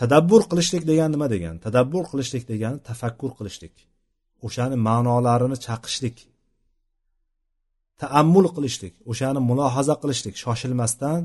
[0.00, 3.74] Tadabbur qilishlik degani nima degani tadabbur qilishlik degani tafakkur qilishlik.
[4.46, 6.16] O'shani ma'nolarini chaqishlik.
[8.00, 10.34] Taammul qilishlik o'shani mulohaza qilishlik.
[10.42, 11.22] Shoshilmasdan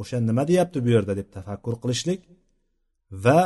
[0.00, 2.20] o'sha nima deyapti bu yerda deb tafakkur qilishlik
[3.24, 3.40] va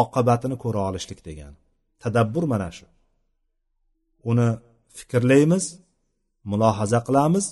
[0.00, 1.56] oqibatini ko'ra olishlik degani
[2.02, 2.86] tadabbur mana shu.
[4.30, 4.48] Uni
[4.98, 5.64] fikrlaymiz
[6.50, 7.46] mulohaza qilamiz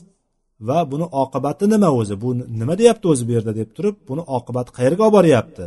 [0.69, 2.15] va buni oqibati nima o'zi?
[2.23, 2.29] Bu
[2.61, 5.67] nima deyapti o'zi bu yerda deb turib buni oqibati qayerga olib boryapti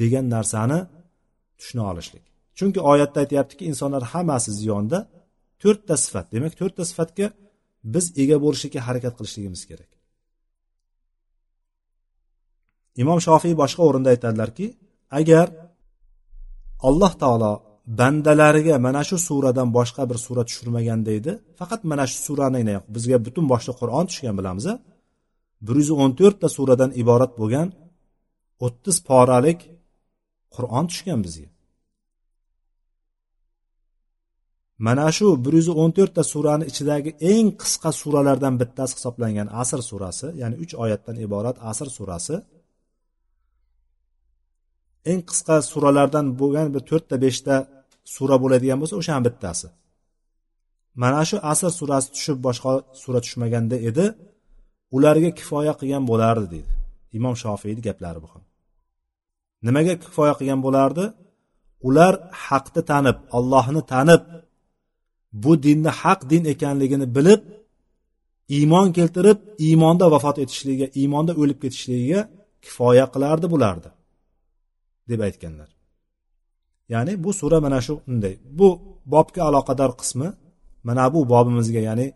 [0.00, 0.78] degan narsani
[1.58, 2.24] tushuna olishlik.
[2.58, 4.98] Chunki oyatda aytyaptiki insonlar hammasi ziyonda
[5.62, 6.26] to'rtta sifat.
[6.34, 7.26] Demak to'rtta sifatga
[7.94, 9.90] biz ega bo'lishlikka harakat qilishligimiz kerak.
[13.02, 14.66] Imom shofiy boshqa o'rinda aytadilarki
[15.20, 15.46] agar
[16.88, 17.52] alloh taolo
[18.00, 22.62] bandalariga mana shu suradan boshqa bir sura tushirmaganda edi faqat mana shu surani
[22.94, 24.66] bizga butun boshli qur'on tushgan bilamiz
[25.66, 27.68] bir yuz o'n to'rtta suradan iborat bo'lgan
[28.66, 29.58] o'ttiz poralik
[30.54, 31.48] qur'on tushgan bizga.
[34.86, 40.26] Mana shu bir yuz o'n to'rtta surani ichidagi eng qisqa suralardan bittasi hisoblangan asr surasi
[40.40, 42.36] ya'ni uch oyatdan iborat asr surasi
[45.10, 47.54] eng qisqa suralardan bo'lgan bir to'rtta beshta
[48.14, 49.66] sura bo'ladigan bo'lsa o'shani bittasi.
[51.02, 54.06] Mana shu asr surasi tushib boshqa sura tushmaganda edi
[54.96, 56.72] ularga kifoya qilgan bo'lardi deydi.
[57.18, 58.42] Imom shofiyni gaplari bu ham.
[59.66, 61.04] Nimaga kifoya qilgan bo'lardi?
[61.88, 62.14] Ular
[62.46, 64.22] haqni tanib ollohni tanib
[65.42, 67.42] bu dinni haq din ekanligini bilib
[68.56, 72.20] iymon keltirib iymonda vafot etishligiga iymonda o'lib ketishligiga
[72.64, 73.88] kifoya qilardi bulardi
[75.10, 75.70] deb aytganlar.
[76.92, 78.34] Ya'ni bu sura mana shu unday.
[78.58, 78.68] Bu
[79.12, 80.28] bobga aloqador qismi
[80.88, 82.06] mana bu bobimizga ya'ni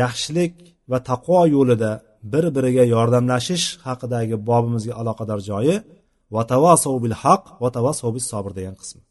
[0.00, 0.54] yaxshilik
[0.90, 1.90] va taqvo yo'lida
[2.32, 5.76] bir biriga yordamlashish haqidagi bobimizga aloqador joyi
[6.36, 9.02] vatavasov bil haq vatavasov bis sobir degan qismi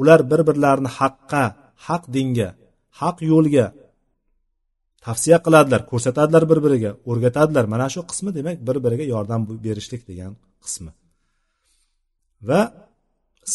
[0.00, 1.44] ular bir birlarini haqqa
[1.86, 2.48] haq dinga
[3.00, 3.66] haq yo'lga
[5.04, 7.64] tavsiya qiladilar ko'rsatadilar bir biriga o'rgatadilar.
[7.74, 10.32] Mana shu qismi demak bir biriga yordam berishlik degan
[10.64, 10.92] qismi.
[12.48, 12.60] Va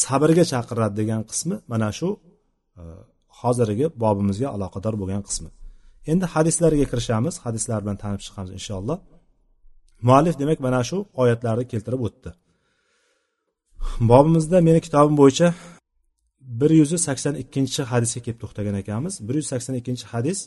[0.03, 2.09] sabrga chaqiradi degan qismi mana shu
[2.79, 2.83] e,
[3.39, 5.49] hozirgi bobimizga aloqador bo'lgan qismi.
[6.11, 7.35] Endi hadislarga kirishamiz.
[7.45, 8.97] Hadislar bilan tanib chiqamiz inshaalloh.
[10.07, 12.29] Muallif demak mana shu oyatlarni keltirib o'tdi.
[14.10, 15.48] bobimizda meni kitobim bo'yicha
[16.60, 20.38] bir yuz sakson ikkinchi hadisga kelib to'xtagan ekanmiz bir yuz sakson ikkinchi hadis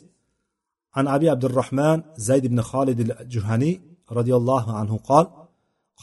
[0.98, 2.98] an abi abdurahmon zayd ibn xolid
[3.34, 3.74] juhaniy
[4.18, 5.26] roziyallohu anhu qol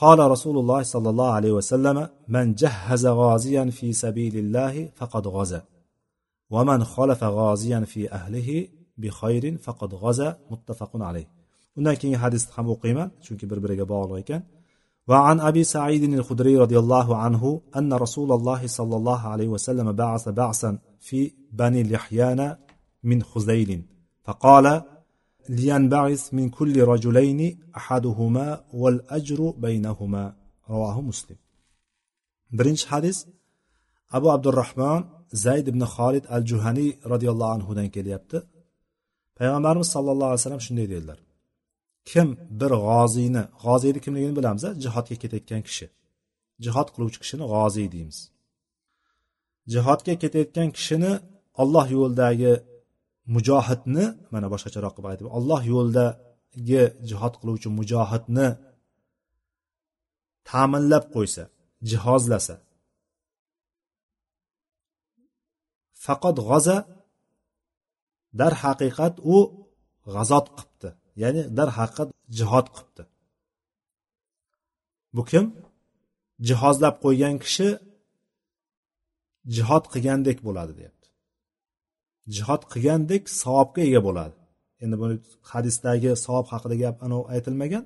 [0.03, 1.97] قال رسول الله صلى الله عليه وسلم
[2.35, 5.61] من جهز غازيا في سبيل الله فقد غزا
[6.53, 11.27] ومن خلف غازيا في أهله بخير فقد غزا متفق عليه
[11.77, 14.41] undan keyingi hadisni ham o'qiyman chunki bir biriga bog'liq ekan
[15.10, 20.28] وعن أبي سعيد الخدري رضي الله عنه أن رسول الله صلى الله عليه وسلم بعث
[20.28, 22.56] بعثا في بني لحيان
[23.02, 23.82] من خزيل
[24.24, 24.82] فقال
[25.48, 27.40] لينبعث من كل رجلين
[27.76, 30.34] أحدهما والأجر بينهما.
[30.70, 31.36] رواه مسلم.
[32.52, 33.24] برنش حديث
[34.12, 38.46] أبو عبد الرحمن زيد بن خالد الجهني رضي الله عنه دان كليبت
[39.40, 41.29] پیغمبرمز صلى الله عليه وسلم سلم شنو دیدلر
[42.10, 42.28] kim
[42.60, 45.86] bir g'oziyni g'oziyni kimligini bilamiz jihodga ketayotgan kishi.
[46.64, 48.18] Jihod qiluvchi kishini g'oziy deymiz.
[49.72, 51.12] Jihodga ketayotgan kishini
[51.62, 52.52] olloh yo'lidagi
[53.34, 58.48] mujohidni mana boshqacharoq qilib aytib olloh yo'lidagi jihod qiluvchi mujohidni
[60.50, 61.44] ta'minlab qo'ysa
[61.90, 62.54] jihozlasa
[66.04, 66.76] faqat g'oza
[68.40, 69.36] darhaqiqat u
[70.14, 70.90] g'azot qilibdi
[71.22, 73.02] ya'ni darhaqiqat jihod qilibdi.
[75.16, 75.44] Bu kim?
[76.48, 77.68] Jihozlab qo'ygan kishi
[79.56, 81.09] jihod qilgandek bo'ladi deyapti.
[82.37, 84.37] Jihod qilgandek savobga ega bo'ladi.
[84.83, 85.14] Endi buni
[85.52, 87.85] hadisdagi savob haqida gap anavi aytilmagan.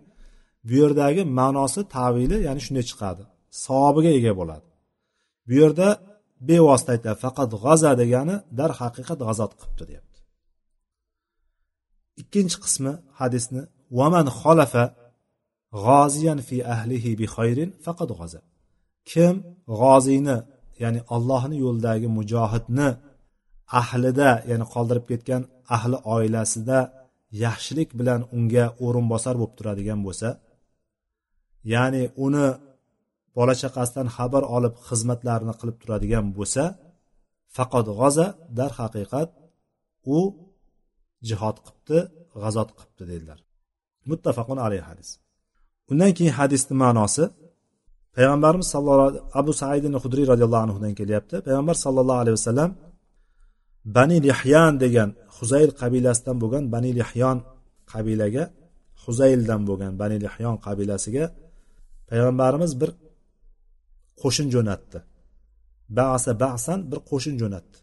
[0.66, 3.22] Bu yerdagi ma'nosi tavili ya'ni shunday chiqadi.
[3.64, 4.68] Savobiga ega bo'ladi.
[5.48, 5.88] Bu yerda
[6.48, 10.03] bevosita aytyapti faqat g'aza degani darhaqiqat g'azot qilibdi deyapti.
[12.20, 13.62] Ikkinchi qismi hadisni
[13.98, 14.84] vaman xolafa
[15.84, 18.40] g'oziyan fi ahlihi bi xayrin faqat g'oza.
[19.10, 19.34] Kim
[19.80, 20.36] g'oziyni
[20.82, 22.88] ya'ni allohni yo'lidagi mujohidni
[23.80, 25.42] ahlida ya'ni qoldirib ketgan
[25.76, 26.78] ahli oilasida
[27.44, 30.28] yaxshilik bilan unga o'rinbosar bo'lib turadigan bo'lsa
[31.72, 32.46] ya'ni uni
[33.36, 36.64] bola chaqasidan xabar olib xizmatlarini qilib turadigan bo'lsa
[37.56, 38.26] faqat g'oza
[38.58, 39.28] darhaqiqat
[40.16, 40.18] u
[41.28, 41.98] jihod qilibdi
[42.42, 43.38] g'azot qilibdi dedilar.
[44.10, 45.08] Muttafaqun alayhi hadis.
[45.90, 47.24] Undan keyin hadisni ma'nosi
[48.16, 49.10] payg'ambarimiz sallallohu
[49.40, 51.36] abu saidin hudriy roziyallohu anhudan kelyapti.
[51.46, 52.70] Payg'ambar sallallohu alayhi vasallam
[53.96, 57.38] bani lihyan degan huzayl qabilasidan bo'lgan bani lihyon
[57.92, 58.44] qabilaga
[59.04, 61.24] huzayldan bo'lgan bani lihyon qabilasiga
[62.08, 62.90] payg'ambarimiz bir
[64.22, 64.98] qo'shin jo'natdi.
[65.98, 67.78] Basa basan bir qo'shin jo'natdi.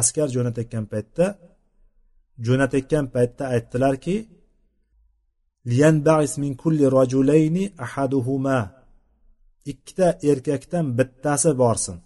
[0.00, 1.26] Askar jo'natayotgan paytda
[2.46, 4.16] jo'natayotgan paytda aytdilarki
[6.42, 6.86] min kulli
[7.84, 8.58] ahaduhuma.
[9.72, 11.96] Ikkita erkakdan bittasi borsin.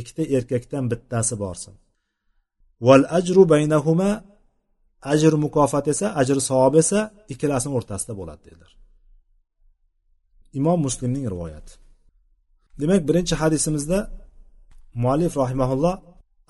[0.00, 1.74] Ikkita erkakdan bittasi borsin.
[2.86, 4.10] Val ajru baynahuma.
[5.12, 7.00] Ajr mukofot esa ajr savob esa
[7.32, 8.72] ikkalasini o'rtasida bo'ladi dedilar.
[10.58, 11.72] Imom muslimning rivoyati.
[12.80, 13.98] Demak birinchi hadisimizda
[15.02, 15.94] muallif rahimaulloh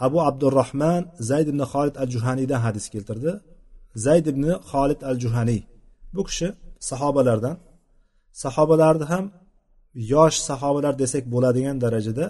[0.07, 3.33] abu abdurahmon zayd ibn xolid al juhaniydan hadis keltirdi.
[4.07, 5.61] Zayd ibn xolid al juhaniy
[6.15, 6.49] bu kishi
[6.91, 7.57] sahobalardan
[8.45, 9.25] sahobalarni ham
[10.15, 12.27] yosh sahobalar desak bo'ladigan darajada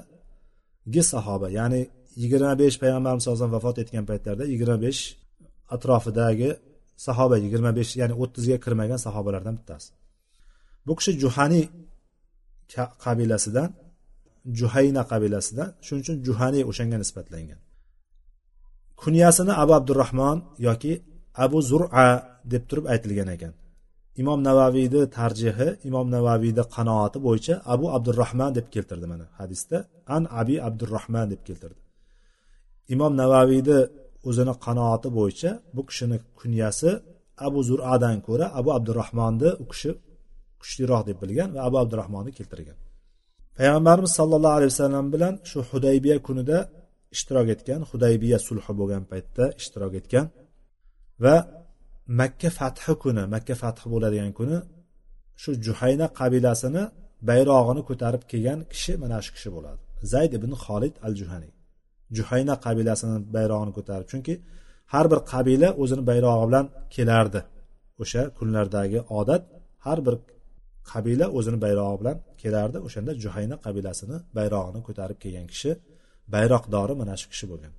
[0.95, 1.81] gi sahoba ya'ni
[2.23, 5.01] yigirma besh payg'ambarimiz sallallohu alayhi vasallam vafot etgan paytlarda yigirma besh
[5.75, 6.51] atrofidagi
[7.07, 9.91] sahoba yigirma besh ya'ni o'ttizga kirmagan sahobalardan bittasi.
[10.87, 11.65] Bu kishi juhaniy
[13.05, 13.69] qabilasidan
[14.59, 17.61] juhayna qabilasidan shuning uchun juhaniy o'shanga nisbatlangan.
[19.01, 20.93] Kunyasini abu abdurahmon yoki
[21.45, 22.09] abu zura
[22.53, 23.53] deb turib aytilgan ekan.
[24.21, 29.79] Imom navaviyni tarjihi imom navaviyni qanoati bo'yicha abu abdurahmon deb keltirdi mana hadisda.
[30.17, 31.81] An abi abdurahmon deb keltirdi.
[32.95, 33.79] Imom navaviyni
[34.29, 36.91] o'zini qanoati bo'yicha bu kishini kunyasi
[37.47, 39.91] abu zuradan ko'ra abu abdurahmonni u kishi
[40.61, 42.79] kuchliroq deb bilgan va abu abdurahmonni keltirgan.
[43.61, 46.59] Payg'ambarimiz sollallohu alayhi vasallam bilan shu hudaybiya kunida
[47.14, 50.27] ishtirok etgan hudaybiya sulhi bo'lgan paytda ishtirok etgan
[51.25, 51.37] va
[52.20, 54.59] makka fathi kuni makka fathi bo'ladigan kuni
[55.42, 56.83] shu juhayna qabilasini
[57.31, 59.81] bayrog'ini ko'tarib kelgan kishi mana shu kishi bo'ladi.
[60.12, 61.53] Zayd ibn xolid al juhaniy
[62.16, 64.35] juhayna qabilasini bayrog'ini ko'tarib chunki
[64.92, 67.40] har bir qabila o'zini bayrog'i bilan kelardi.
[68.03, 69.42] O'sha kunlardagi odat
[69.87, 70.14] har bir
[70.90, 72.79] qabila o'zini bayrog'i bilan kelardi.
[72.87, 75.71] O'shanda juhayna qabilasini bayrog'ini ko'tarib kelgan kishi
[76.35, 77.73] bayroqdori mana shu kishi bo'lgan.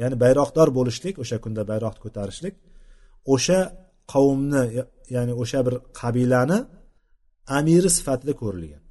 [0.00, 2.54] Ya'ni bayroqdor bo'lishlik o'sha kunda bayroqni ko'tarishlik
[3.34, 3.58] o'sha
[4.12, 4.62] qavmni
[5.16, 6.58] ya'ni o'sha bir qabilani
[7.58, 8.82] amiri sifatida ko'rilgan.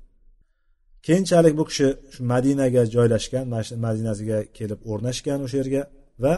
[1.08, 3.46] Keyinchalik bu kishi shu madinaga joylashgan
[3.86, 5.84] madinasiga kelib o'rnashgan o'sha yerga
[6.24, 6.34] va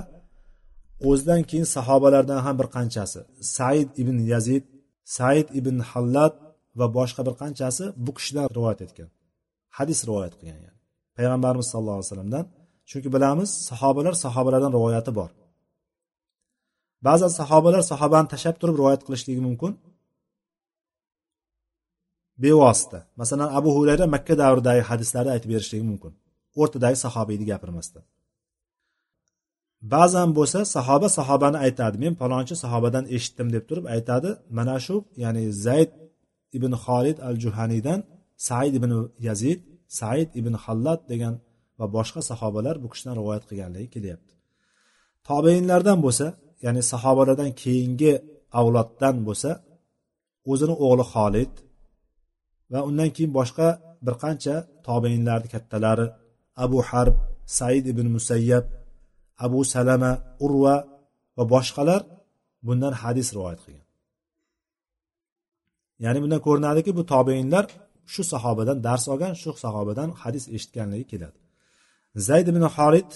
[1.09, 3.19] o'zidan keyin sahobalardan ham bir qanchasi
[3.57, 4.63] said ibn yazid
[5.17, 6.33] said ibn hallat
[6.79, 9.09] va boshqa bir qanchasi bu kishidan rivoyat etgan.
[9.77, 10.79] Hadis rivoyat qilgan yani.
[11.17, 12.45] Payg'ambarimiz sallallohu alayhi vasallamdan
[12.89, 15.29] chunki bilamiz sahobalar sahobalardan rivoyati bor.
[17.07, 19.71] Ba'zan sahobalar sahobani tashlab turib rivoyat qilishligi mumkin.
[22.43, 22.99] Bevosita.
[23.21, 26.13] Masalan abu hurayra makka davridagi hadislarni aytib berishligi mumkin.
[26.61, 28.03] O'rtadagi sahobiyni gapirmasdan.
[29.93, 31.95] Ba'zan bo'lsa sahoba sahobani aytadi.
[32.03, 34.29] Men palonchi sahobadan eshitdim deb turib aytadi.
[34.57, 35.89] Mana shu ya'ni zayd
[36.57, 37.99] ibn xolid al juhaniydan
[38.47, 38.91] said ibn
[39.27, 39.59] yazid
[39.99, 41.35] said ibn hallat degan
[41.79, 44.33] va boshqa sahobalar bu kishidan rivoyat qilganligi kelyapti.
[45.29, 46.27] Tobeinlardan bo'lsa
[46.65, 48.13] ya'ni sahobalardan keyingi
[48.59, 49.51] avloddan bo'lsa
[50.51, 51.53] o'zini o'g'li xolid
[52.71, 53.67] va undan keyin boshqa
[54.05, 54.55] bir qancha
[54.87, 56.07] tobeinlarni kattalari
[56.65, 57.15] abu harb
[57.57, 58.65] said ibn musayyab
[59.45, 60.11] abu salama
[60.45, 60.75] urva
[61.37, 62.01] va boshqalar
[62.65, 63.72] bundan hadis rivoyat qilgan.
[66.03, 67.65] Ya'ni bundan ko'rinadiki bu tobeinlar
[68.13, 71.39] shu sahobadan dars olgan shu sahobadan hadis eshitganligi keladi.
[72.27, 73.11] Zayd ibn horid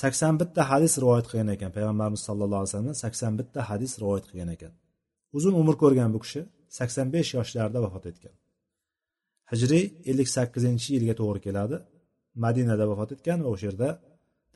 [0.00, 1.70] sakson bitta hadis rivoyat qilgan ekan.
[1.76, 4.72] Payg'ambarimiz sallallohu alayhi vasallam sakson bitta hadis rivoyat qilgan ekan.
[5.36, 6.40] Uzun umr ko'rgan bu kishi
[6.78, 8.34] sakson besh yoshlarida vafot etgan.
[9.52, 11.76] Hijriy ellik sakkizinchi yilga to'g'ri keladi.
[12.44, 13.88] Madinada vafot etgan va o'sha yerda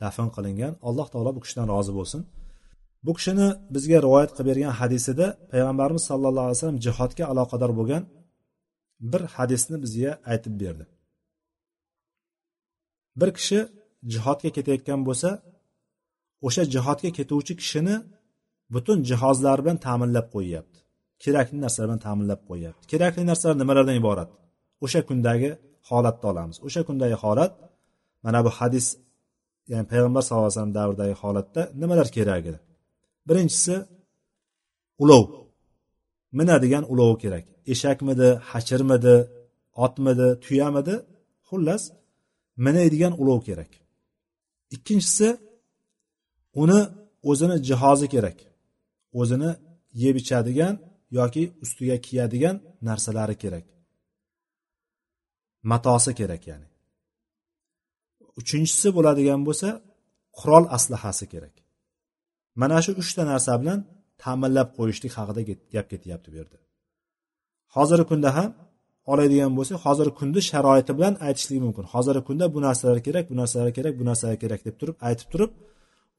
[0.01, 0.73] dafn qilingan.
[0.89, 2.21] Alloh taolo bu kishidan rozi bo'lsin.
[3.05, 8.03] Bu kishini bizga rivoyat qilib bergan hadisida payg'ambarimiz sallallohu alayhi vasallam jihodga aloqador bo'lgan
[9.11, 10.83] bir hadisni bizga aytib berdi.
[13.19, 13.59] Bir kishi
[14.13, 15.29] jihodga ketayotgan bo'lsa
[16.47, 17.95] o'sha jihodga ketuvchi kishini
[18.73, 20.79] butun jihozlar bilan ta'minlab qo'yyapti.
[21.23, 22.83] Kerakli narsalar bilan ta'minlab qo'yyapti.
[22.91, 24.29] Kerakli narsalar nimalardan iborat?
[24.85, 25.49] O'sha kundagi
[25.89, 26.57] holatni olamiz.
[26.67, 27.51] O'sha kundagi holat
[28.25, 28.85] mana bu hadis
[29.71, 32.59] ya'ni payg'ambar sallallohu alayhi vasallam davridagi holatda nimalar kerak edi?
[33.27, 33.75] Birinchisi
[35.03, 35.25] ulov.
[36.39, 37.45] Minadigan ulovi kerak.
[37.73, 39.15] Eshakmidi hachirmidi
[39.85, 40.95] otmidi tuyamidi
[41.47, 41.83] xullas
[42.65, 43.71] minaydigan ulov kerak.
[44.75, 45.29] Ikkinchisi
[46.61, 46.79] uni
[47.29, 48.37] o'zini jihozi kerak.
[49.19, 49.51] O'zini
[50.03, 50.73] yeb ichadigan
[51.17, 52.55] yoki ustiga kiyadigan
[52.87, 53.65] narsalari kerak.
[55.71, 56.67] Matosi kerak ya'ni.
[58.39, 59.69] Uchinchisi bo'ladigan bo'lsa
[60.39, 61.55] qurol aslahasi kerak.
[62.61, 63.79] Mana shu uchta narsa bilan
[64.23, 65.41] ta'minlab qo'yishlik haqida
[65.73, 66.57] gap ketyapti bu yerda.
[67.75, 68.49] Hozirgi kunda ham
[69.11, 71.85] oladigan bo'lsak hozirgi kunni sharoiti bilan aytishlik mumkin.
[71.93, 75.51] Hozirgi kunda bu narsalar kerak bu narsalar kerak bu narsalar kerak deb turib aytib turib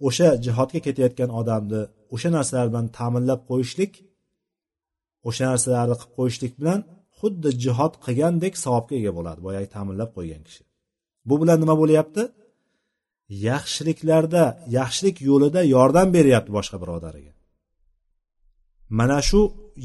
[0.06, 1.80] o'sha jihodga ketayotgan odamni
[2.14, 3.92] o'sha narsalar bilan ta'minlab qo'yishlik
[5.28, 6.80] o'sha narsalarni qilib qo'yishlik bilan
[7.18, 10.62] xuddi jihod qilgandek savobga ega bo'ladi boyagi ta'minlab qo'ygan kishi.
[11.28, 12.22] Bu bilan nima bo'lyapti?
[13.46, 14.44] Yaxshiliklarda
[14.78, 17.32] yaxshilik yo'lida yordam beryapti boshqa birodariga.
[18.98, 19.40] Mana shu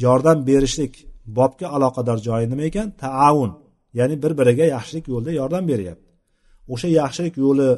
[0.06, 0.94] yordam berishlik
[1.38, 2.88] bobga aloqador joyi nima ekan?
[3.04, 3.52] Taavun
[4.00, 6.10] ya'ni bir biriga yaxshilik yo'lida yordam beryapti.
[6.74, 7.70] O'sha yaxshilik yo'li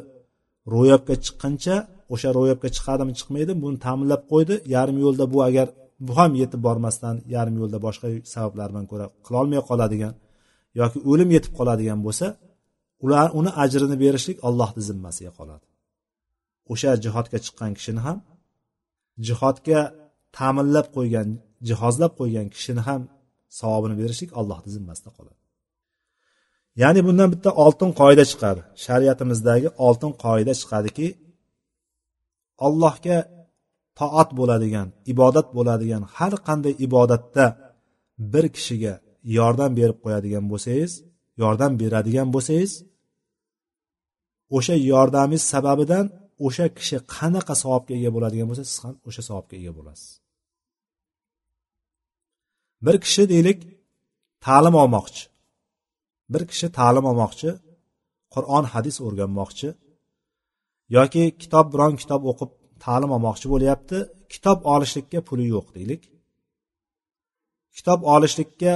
[0.74, 1.76] ro'yobga chiqquncha
[2.14, 4.54] o'sha ro'yobga chiqadimi chiqmaydimi buni ta'minlab qo'ydi.
[4.74, 5.66] Yarim yo'lda bu agar
[6.06, 10.14] bu ham yetib bormasdan yarim yo'lda boshqa sabablar bilan ko'ra qilolmay qoladigan
[10.80, 12.26] yoki o'lim yetib qoladigan bo'lsa
[13.04, 15.64] ular uni ajrini berishlik allohni zimmasiga qoladi.
[16.72, 18.18] O'sha jihodga chiqqan kishini ham
[19.26, 19.80] jihodga
[20.36, 21.28] ta'minlab qo'ygan
[21.68, 23.02] jihozlab qo'ygan kishini ham
[23.58, 25.40] savobini berishlik allohni zimmasida qoladi.
[26.82, 31.08] Ya'ni bundan bitta oltin qoida chiqadi shariatimizdagi oltin qoida chiqadiki
[32.66, 33.18] allohga
[33.98, 37.46] toat bo'ladigan ibodat bo'ladigan har qanday ibodatda
[38.32, 38.94] bir kishiga
[39.38, 40.92] yordam berib qo'yadigan bo'lsangiz
[41.42, 42.72] yordam beradigan bo'lsangiz
[44.56, 46.06] o'sha yordamingiz sababidan
[46.46, 50.08] o'sha kishi qanaqa savobga ega bo'ladigan bo'lsa siz ham o'sha savobga ega bo'lasiz.
[52.86, 53.58] Bir kishi deylik
[54.46, 55.22] ta'lim olmoqchi.
[56.32, 57.50] Bir kishi ta'lim olmoqchi
[58.34, 59.68] qur'on hadis o'rganmoqchi
[60.96, 62.50] yoki kitob biron kitob o'qib
[62.84, 63.98] ta'lim olmoqchi bo'lyapti
[64.32, 66.02] kitob olishlikka puli yo'q deylik.
[67.76, 68.74] Kitob olishlikka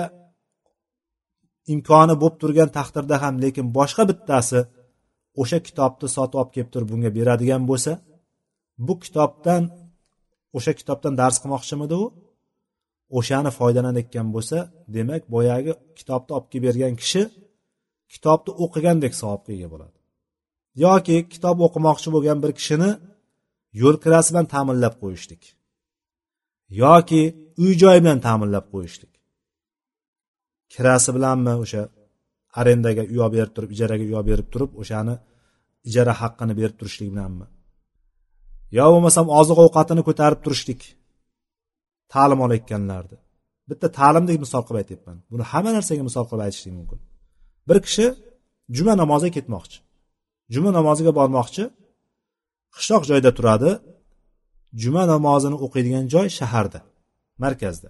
[1.73, 4.61] imkoni bo'lib turgan taqdirda ham lekin boshqa bittasi
[5.41, 7.93] o'sha kitobni sotib olib kelib turib bunga beradigan bo'lsa
[8.87, 9.63] bu kitobdan
[10.57, 12.07] o'sha kitobdan dars qilmoqchimidi u?
[13.19, 14.59] O'shani foydalanayotgan bo'lsa
[14.97, 17.23] demak boyagi kitobni olib kelib bergan kishi
[18.13, 19.99] kitobni o'qigandek savobga ega bo'ladi.
[20.85, 22.91] Yoki kitob o'qimoqchi bo'lgan bir kishini
[23.83, 25.43] yo'l kirasi bilan ta'minlab qo'yishlik.
[26.83, 27.23] Yoki
[27.63, 29.13] uy joy bilan ta'minlab qo'yishlik.
[30.73, 31.83] Kirasi bilanmi o'sha
[32.61, 35.15] arendaga uy olib berib turib ijaraga uy olib berib turib o'shani
[35.89, 37.47] ijara haqqini berib turishlik bilanmi
[38.77, 40.81] yo bo'lmasam oziq ovqatini ko'tarib turishlik
[42.15, 43.17] ta'lim olayotganlarni.
[43.71, 45.17] Bitta ta'limdek misol qilib aytyapman.
[45.33, 46.99] Buni hamma narsaga misol qilib aytishlik mumkin.
[47.69, 48.07] Bir kishi
[48.77, 49.79] juma namoziga ketmoqchi.
[50.55, 51.65] Juma namoziga bormoqchi
[52.77, 53.71] qishloq joyda turadi
[54.83, 56.81] juma namozini o'qiydigan joy shaharda
[57.45, 57.89] markazda.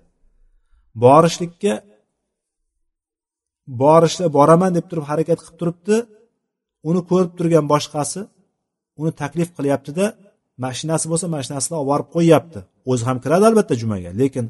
[1.04, 1.72] Borishlikka
[3.82, 5.96] borishda boraman deb turib harakat qilib turibdi.
[6.88, 8.20] Uni ko'rib turgan boshqasi
[9.00, 10.04] uni taklif qilyaptida
[10.64, 12.60] mashinasi bo'lsa mashinasini olib borib qo'yyapti.
[12.90, 14.46] O'zi ham kiradi albatta jumaga lekin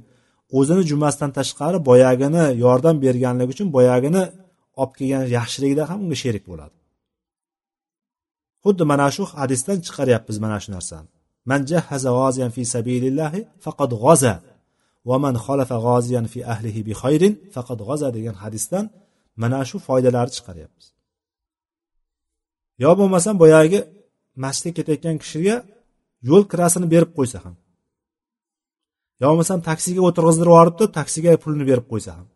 [0.59, 4.23] o'zini jumasidan tashqari boyagini yordam berganligi uchun boyagini
[4.83, 6.75] olib kelgan yaxshiligida ham unga sherik bo'ladi.
[8.65, 11.09] Xuddi mana shu hadisdan chiqaryapmiz mana shu narsani.
[11.51, 14.35] Man jahaza g'oziyan fi sabilillahi faqat g'oza
[15.09, 18.85] va man xolafa g'oziyan fi ahlihi bi xayrin faqat g'oza degan hadisdan
[19.43, 20.87] mana shu foydalarni chiqaryapmiz
[22.82, 23.80] yo bo'lmasam boyagi
[24.45, 25.57] masjidga ketayotgan kishiga
[26.28, 27.55] yo'l kirasini berib qo'ysa ham.
[29.20, 32.26] Yo bo'lmasam taksiga o'tirg'izdirib yuboribdi taksiga pulni berib qo'ysa ham.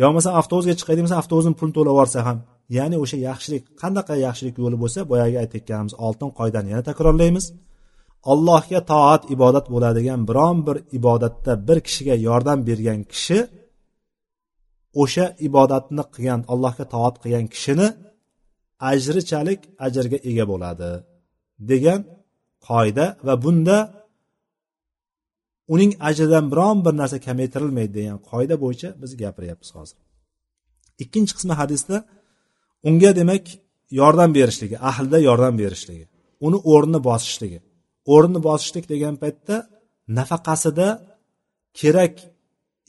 [0.00, 2.38] Yo bo'lmasam avtobusga chiqay desa avtobusni pulini to'lab yuborsa ham.
[2.76, 7.46] Ya'ni o'sha yaxshilik qanaqa yaxshilik yo'li bo'lsa boyagi aytayotganimiz oltin qoidani yana takrorlaymiz.
[8.32, 13.38] Allohga toat ibodat bo'ladigan biron bir ibodatda bir kishiga yordam bergan kishi
[15.02, 17.88] o'sha ibodatni qilgan allohga toat qilgan kishini
[18.90, 20.90] ajrichalik ajrga ega bo'ladi
[21.70, 22.00] degan
[22.68, 23.78] qoida va bunda
[25.74, 29.98] uning ajridan biron bir narsa kamaytirilmaydi degan qoida bo'yicha biz gapiryapmiz hozir.
[31.02, 31.96] Ikkinchi qismi hadisda
[32.88, 33.44] unga demak
[34.00, 36.06] yordam berishligi ahlida yordam berishligi
[36.46, 37.58] uni o'rnini bosishligi.
[38.14, 39.56] O'rnini bosishlik degan paytda
[40.18, 40.88] nafaqasida
[41.80, 42.14] kerak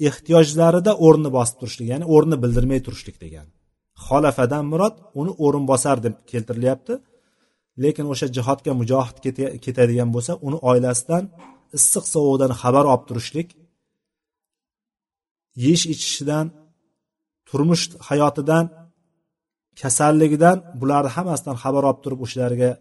[0.07, 3.51] ehtiyojlarida o'rni bosib turishlik ya'ni o'rni bildirmay turishlik degani
[4.05, 6.93] xolafadan murod uni o'rinbosar deb keltirilyapti
[7.83, 9.17] lekin o'sha jihodga mujohid
[9.65, 11.23] ketadigan bo'lsa uni oilasidan
[11.77, 13.47] issiq sovuqdan xabar olib turishlik
[15.63, 16.45] yeyish ichishidan
[17.49, 18.65] turmush hayotidan
[19.81, 22.71] kasalligidan bularni hammasidan xabar olib turib o'shalarga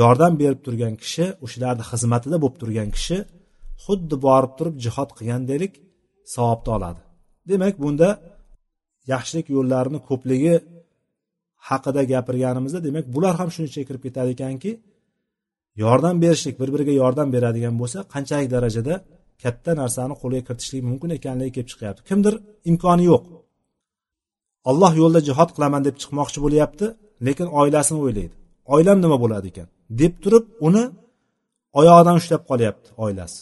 [0.00, 3.18] yordam berib turgan kishi o'shalarni xizmatida bo'lib turgan kishi
[3.84, 5.72] xuddi borib turib jihod qilgandaylik
[6.34, 7.00] savobni oladi.
[7.50, 8.08] Demak bunda
[9.12, 10.54] yaxshilik yo'llarini ko'pligi
[11.68, 14.70] haqida gapirganimizda demak bular ham shuni ichiga kirib ketadi ekanki
[15.84, 18.94] yordam berishlik bir biriga yordam beradigan bo'lsa qanchalik darajada
[19.42, 22.00] katta narsani qo'lga kiritishlik mumkin ekanligi kelib chiqyapti.
[22.08, 22.34] Kimdir
[22.70, 23.24] imkoni yo'q.
[24.70, 26.86] Olloh yo'lida jihod qilaman deb chiqmoqchi bo'lyapti
[27.26, 28.34] lekin oilasini o'ylaydi.
[28.74, 29.68] Oilam nima bo'ladi ekan?
[30.00, 30.84] Deb turib uni
[31.80, 33.40] oyog'idan ushlab qolyapti oilasi.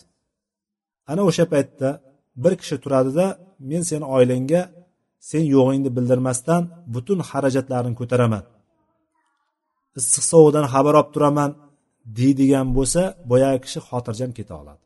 [1.10, 1.88] Ana o'sha paytda
[2.42, 3.26] bir kishi turadida
[3.70, 4.62] men seni oilangga
[5.30, 6.62] sen yo'g'ingni bildirmasdan
[6.94, 8.44] butun xarajatlarini ko'taraman.
[9.98, 11.50] Issiq sovuqdan xabar olib turaman
[12.18, 14.84] deydigan bo'lsa boyagi kishi xotirjam keta oladi.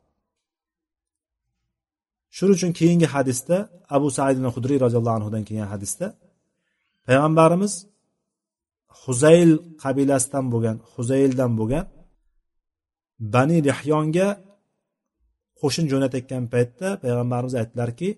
[2.35, 3.57] Shuning uchun keyingi hadisda
[3.95, 6.07] abu said hudriy roziyallohu anhudan kelgan hadisda
[7.07, 7.73] payg'ambarimiz
[9.01, 9.51] huzayl
[9.83, 11.85] qabilasidan bo'lgan huzayldan bo'lgan
[13.33, 14.27] bani lihyonga
[15.61, 18.09] qo'shin jo'natayotgan paytda payg'ambarimiz aytdilarki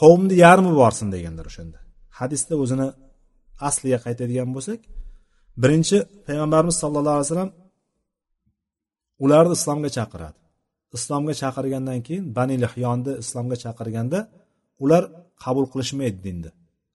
[0.00, 1.06] qavmni yarmi borsin?
[1.14, 1.78] deganlar o'shanda.
[2.18, 2.86] Hadisda o'zini
[3.68, 4.80] asliga qaytadigan bo'lsak
[5.62, 5.96] birinchi
[6.26, 7.50] payg'ambarimiz sallallohu alayhi vasallam
[9.24, 10.38] ularni islomga chaqiradi.
[10.96, 14.18] Islomga chaqirgandan keyin bani lihyonni islomga chaqirganda
[14.84, 15.02] ular
[15.44, 16.50] qabul qilishmaydi dinni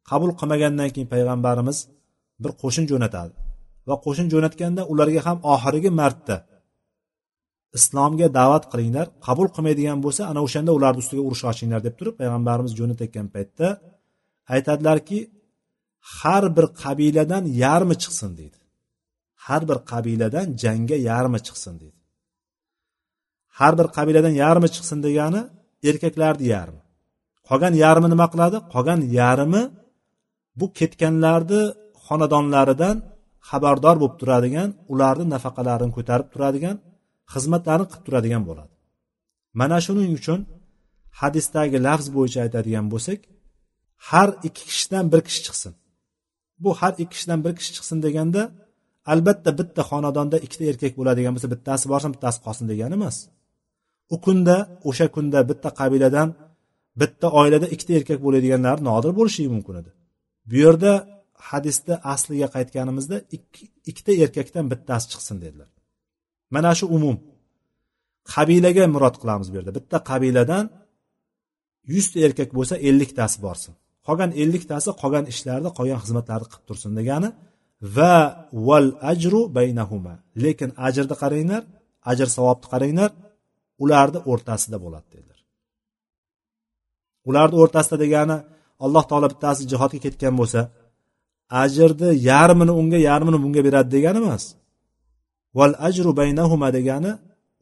[0.09, 1.77] qabul qilmagandan keyin payg'ambarimiz
[2.43, 3.34] bir qo'shin jo'natadi
[3.89, 6.36] va qo'shin jo'natganda ularga ham oxirgi marta
[7.78, 12.72] islomga da'vat qilinglar qabul qilmaydigan bo'lsa ana o'shanda ularni ustiga urush ochinglar deb turib payg'ambarimiz
[12.80, 13.67] jo'natayotgan paytda
[14.55, 15.20] aytadilarki
[16.17, 18.32] har bir qabiladan yarmi chiqsin?
[18.39, 18.59] deydi.
[19.45, 21.76] Har bir qabiladan jangga yarmi chiqsin?
[21.82, 21.99] deydi.
[23.59, 25.41] Har bir qabiladan yarmi chiqsin degani
[25.89, 26.82] erkaklarni yarmi?
[27.47, 28.57] Qolgan yarmi nima qiladi?
[28.74, 29.63] Qolgan yarmi
[30.59, 31.61] bu ketganlarni
[32.05, 32.95] xonadonlaridan
[33.49, 36.76] xabardor bo'lib turadigan ularni nafaqalarini ko'tarib turadigan
[37.34, 38.73] xizmatlarni qilib turadigan bo'ladi.
[39.59, 40.39] Mana shuning uchun
[41.21, 43.19] hadisdagi lafz bo'yicha aytadigan bo'lsak
[44.09, 45.73] har ikki kishidan bir kishi chiqsin.
[46.63, 48.41] Bu har ikki kishidan bir kishi chiqsin deganda
[49.11, 53.17] albatta bitta xonadonda ikkita erkak bo'ladigan bo'lsa bittasi borsin bittasi qolsin degani emas.
[54.13, 54.55] U kunda
[54.89, 56.30] o'sha kunda bitta qabiladan
[57.01, 59.91] bitta oilada ikkita erkak bo'ladiganlar nodir bo'lishi mumkin edi.
[60.49, 60.91] Bu yerda
[61.49, 63.17] hadisda asliga qaytganimizda
[63.89, 65.69] ikkita erkakdan bittasi chiqsin dedilar.
[66.54, 67.18] Mana shu umum.
[68.34, 69.72] Qabilaga murod qilamiz bu yerda.
[69.78, 70.66] Bitta qabiladan
[71.93, 73.74] yuzta erkak bo'lsa elliktasi borsin.
[74.08, 77.30] Qolgan elliktasi qolgan ishlarni qolgan xizmatlarni qilib tursin degani
[77.97, 78.14] va
[78.68, 80.14] val ajru baynahuma.
[80.43, 81.64] Lekin ajrni qaranglar
[82.12, 83.12] ajr savobni qaranglar
[83.84, 85.39] ularni o'rtasida bo'ladi dedilar.
[87.30, 88.38] Ularni o'rtasida degani
[88.86, 90.62] alloh taolo bittasi jihodga ketgan bo'lsa
[91.64, 94.43] ajrni yarmini unga yarmini bunga beradi degani emas.
[95.58, 97.12] Val ajru baynahuma degani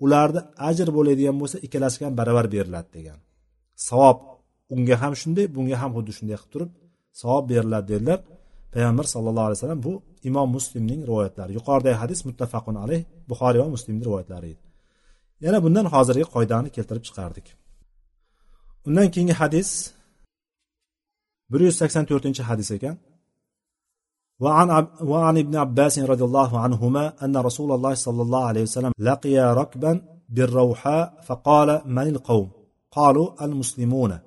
[0.04, 3.20] ularni ajr bo'ladigan bo'lsa ikkalasiga ham baravar beriladi degan.
[3.88, 4.18] Savob
[4.74, 6.72] unga ham shunday bunga ham xuddi shunday qilib turib
[7.22, 8.20] savob beriladi dedilar.
[8.74, 9.94] Payg'ambar sallallohu alayhi vasallam bu
[10.30, 11.52] imom muslimning rivoyatlari.
[11.58, 14.62] Yuqoridagi hadis muttafaqun alayh buxoriy va muslimni rivoyatlari edi.
[15.46, 17.48] Yana bundan hozirgi qoidani keltirib chiqardik.
[18.88, 19.70] Undan keyingi hadis
[21.52, 22.96] bir yuz sakson to'rtinchi hadis ekan.
[24.40, 29.38] وعن, وعن ابن عباس رضي الله عنهما أن رسول الله صلى الله عليه وسلم لقي
[29.38, 32.52] ركبا بالروحاء فقال من القوم؟
[32.92, 34.20] قالوا المسلمون.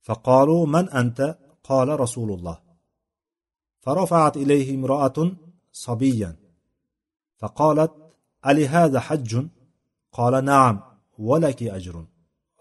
[0.00, 2.58] فقالوا من أنت؟ قال رسول الله.
[3.80, 5.32] فرفعت إليه امرأة
[5.72, 6.36] صبيا
[7.36, 7.92] فقالت
[8.46, 9.46] ألي هذا حج؟
[10.12, 10.80] قال نعم
[11.18, 12.04] ولك أجر.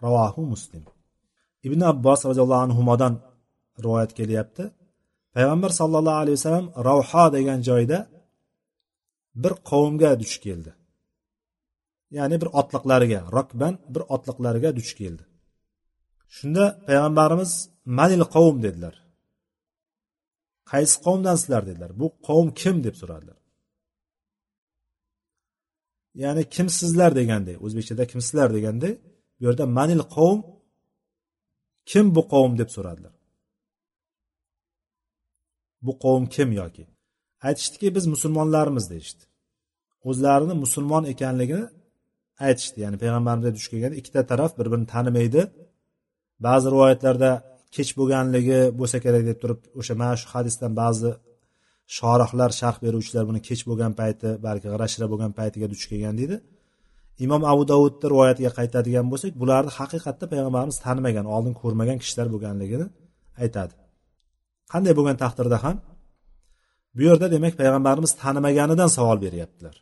[0.04, 0.84] رواه مسلم.
[1.68, 3.14] ibn abbos roziyallohu anhudan
[3.84, 4.64] rivoyat kelyapti
[5.36, 8.00] payg'ambar sallallohu alayhi vasallam ravho degan joyda
[9.44, 10.72] bir qavmga duch keldi.
[12.18, 15.24] Ya'ni bir otliqlariga rokban bir otliqlariga duch keldi.
[16.36, 17.52] Shunda payg'ambarimiz
[18.00, 18.96] manil qavm dedilar.
[20.72, 21.62] Qaysi qavmdansizlar?
[21.70, 21.92] dedilar.
[22.02, 22.76] Bu qavm kim?
[22.86, 23.38] deb so'radilar.
[26.24, 27.12] Ya'ni kimsizlar?
[27.20, 28.50] deganday o'zbekchada kimsizlar?
[28.58, 28.94] deganday
[29.38, 30.40] bu yerda manil qavm
[31.92, 32.52] kim bu qavm?
[32.62, 33.14] deb so'radilar.
[35.86, 36.86] Bu qavm kim yoki?
[37.48, 39.24] Aytishdiki biz musulmonlarmiz deyishdi.
[40.10, 41.66] O'zlarini musulmon ekanligini
[42.48, 42.78] aytishdi.
[42.86, 45.42] Ya'ni payg'ambarimizga duch kelganda ikkita taraf bir birini tanimaydi.
[46.46, 47.32] Ba'zi rivoyatlarda
[47.76, 51.12] kech bo'lganligi bo'lsa kerak deb turib o'sha mana shu hadisdan ba'zi
[51.98, 56.36] shorihlar sharh beruvchilar buni kech bo'lgan payti balki g'ira shira bo'lgan paytiga duch kelgan deydi.
[57.26, 62.88] Imom abu davudni rivoyatiga qaytadigan bo'lsak bularni haqiqatda payg'ambarimiz tanimagan oldin ko'rmagan kishilar bo'lganligini
[63.44, 63.74] aytadi.
[64.74, 65.78] Qanday bo'lgan taqdirda ham
[66.96, 69.76] bu yerda demak payg'ambarimiz tanimaganidan savol beryaptilar.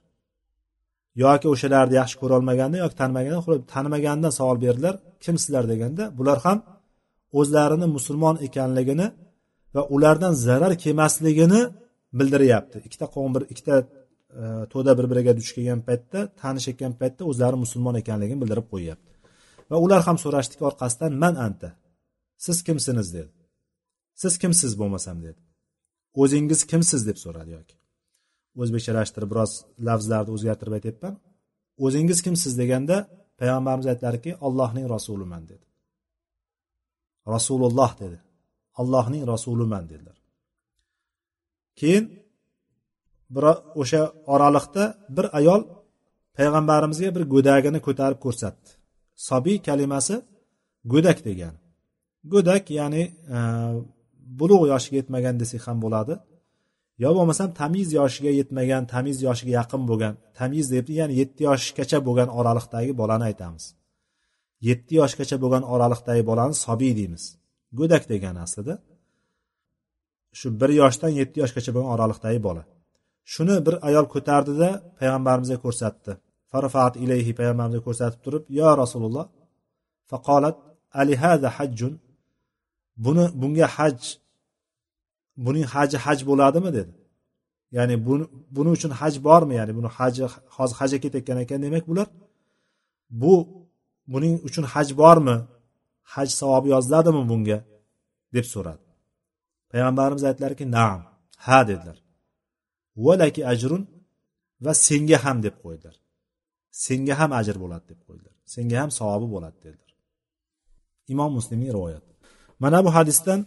[1.24, 4.96] Yoki o'shalarni yaxshi ko'rolmaganda yoki tanimaganidan tanimaganidan savol berdilar.
[5.24, 6.58] Kimsizlar deganda bular ham
[7.40, 9.08] o'zlarini musulmon ekanligini
[9.76, 11.62] va ulardan zarar kelmasligini
[12.20, 12.78] bildiryapti.
[12.88, 13.76] Ikkita qavm bir ikkita
[14.42, 19.12] e, to'da bir biriga duch kelgan paytda tanishayotgan paytda o'zlari musulmon ekanligini bildirib qo'yyapti.
[19.72, 21.70] Va ular ham so'rashdiki orqasidan man anta
[22.46, 23.08] siz kimsiniz?
[23.18, 23.37] dedi.
[24.22, 25.42] Siz kimsiz bo'lmasam dedi.
[26.22, 27.76] O'zingiz kimsiz deb so'radi yoki.
[28.62, 29.52] O'zbekchalashtirib biroz
[29.88, 31.16] lafzlarni o'zgartirib aytyapman
[31.86, 32.98] o'zingiz kimsiz deganda
[33.40, 35.66] payg'ambarimiz aytdilarki ollohning rasuliman dedi.
[37.34, 38.18] Rasululloh dedi.
[38.82, 40.18] Allohning rasuliman dedilar.
[41.80, 42.06] Keyin
[43.36, 43.44] bir
[43.82, 44.02] o'sha
[44.34, 44.84] oraliqda
[45.16, 45.62] bir ayol
[46.38, 48.70] payg'ambarimizga bir go'dagini ko'tarib ko'rsatdi.
[49.30, 50.16] Sobiy kalimasi
[50.94, 51.60] go'dak degani.
[52.34, 53.04] Go'dak ya'ni
[53.36, 53.38] e,
[54.40, 56.16] bulug' yoshiga yetmagan desak ham bo'ladi.
[57.04, 62.30] Yo bo'lmasam tamiz yoshiga yetmagan tamiz yoshiga yaqin bo'lgan tamiz deb ya'ni yetti yoshgacha bo'lgan
[62.40, 63.66] oraliqdagi bolani aytamiz.
[64.70, 67.24] Yetti yoshgacha bo'lgan oraliqdagi bolani sobiy deymiz.
[67.80, 68.74] Go'dak degani aslida.
[70.40, 72.64] Shu bir yoshdan yetti yoshgacha bo'lgan oraliqdagi bola.
[73.34, 74.70] Shuni bir ayol ko'tardida
[75.00, 76.12] payg'ambarimizga ko'rsatdi.
[76.52, 79.26] Farfat ilayhi payg'ambarimizga ko'rsatib turib yo rasululloh
[80.12, 80.58] faqolat
[81.02, 81.94] alihada hajjun?
[83.06, 84.00] Buni bunga haj
[85.46, 86.94] buning haji haj bo'ladimi dedi.
[87.76, 88.24] Ya'ni buni
[88.56, 89.54] buning uchun haj bormi?
[89.60, 90.22] Ya'ni buni haji
[90.56, 92.08] hozir hajga ketayotgan ekan demak bular
[93.22, 93.34] bu
[94.14, 95.38] buning uchun haj bormi?
[96.14, 97.60] Haj savobi yoziladimi bunga?
[98.36, 98.84] deb so'radi.
[99.72, 101.00] Payg'ambarimiz aytdilarki naam
[101.46, 101.98] ha dedilar.
[103.06, 103.84] Valaki ajrun
[104.66, 105.96] va senga ham deb qo'ydilar.
[106.86, 108.36] Senga ham ajr bo'ladi deb qo'ydilar.
[108.54, 109.92] Senga ham savobi bo'ladi dedilar.
[111.14, 112.12] Imom muslimning rivoyati.
[112.64, 113.40] Mana bu hadisdan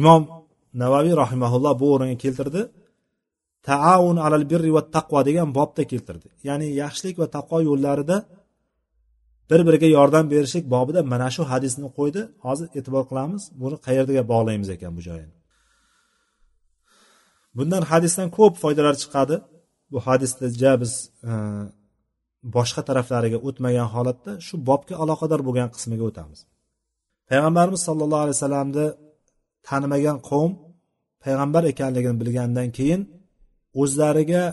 [0.00, 0.22] imom
[0.82, 2.62] navaviy rahimaulloh bu o'ringa keltirdi.
[3.68, 6.28] Taavun alal birri va taqvo degan bobda keltirdi.
[6.48, 8.16] Ya'ni yaxshilik va taqvo yo'llarida
[9.50, 12.20] bir biriga yordam berishlik bobida mana shu hadisni qo'ydi.
[12.46, 15.34] Hozir e'tibor qilamiz buni qayerga bog'laymiz ekan bu joyini
[17.58, 19.36] bundan hadisdan ko'p foydalar chiqadi.
[19.92, 20.92] Bu hadisda ja biz
[21.30, 21.32] e,
[22.56, 26.40] boshqa taraflariga o'tmagan holatda shu bobga aloqador bo'lgan qismiga o'tamiz.
[27.30, 28.86] Payg'ambarimiz sollallohu alayhi vasallamni
[29.68, 30.52] tanimagan qavm
[31.24, 33.00] payg'ambar ekanligini bilgandan keyin
[33.82, 34.44] o'zlariga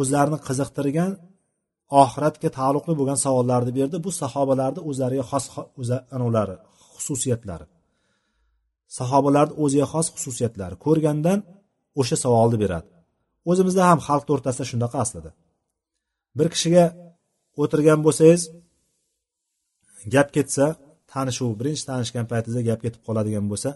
[0.00, 1.12] o'zlarini qiziqtirgan
[2.02, 3.96] oxiratga taalluqli bo'lgan savollarni berdi.
[4.06, 5.44] Bu sahobalarni o'zlariga xos
[6.16, 6.56] anavlari
[6.94, 7.66] xususiyatlari.
[8.98, 10.74] Sahobalarni o'ziga xos xususiyatlari.
[10.86, 11.38] Ko'rgandan
[12.00, 12.88] o'sha savolni beradi.
[13.50, 15.30] O'zimizda ham xalqni o'rtasida shunaqa aslida.
[16.38, 16.84] Bir kishiga
[17.62, 18.42] o'tirgan bo'lsangiz
[20.14, 20.66] gap ketsa
[21.12, 23.70] tanishuv birinchi tanishgan paytingizda gap ketib qoladigan bo'lsa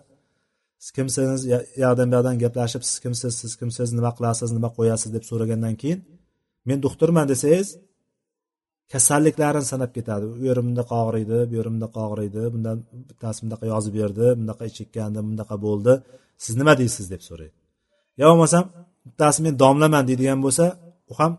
[0.82, 1.40] siz kimsiz
[1.84, 6.00] yoqdan bu yoqdan gaplashib siz kimsiz siz kimsiz nima qilasiz nima qo'yasiz deb so'ragandan keyin
[6.68, 7.68] men doktorman desangiz
[8.92, 10.24] kasalliklarini sanab ketadi.
[10.34, 12.76] U yerim bundaqa og'riydi bu yerim bunaqa og'riydi bundan
[13.08, 15.92] bittasi bunaqa yozib berdi bunaqa chekkandim bunaqa bo'ldi.
[16.44, 17.04] Siz nima deysiz?
[17.14, 17.56] deb so'raydi.
[18.20, 18.64] Yo bo'lmasam
[19.08, 20.64] bittasi men domlaman deydigan bo'lsa
[21.10, 21.32] u ham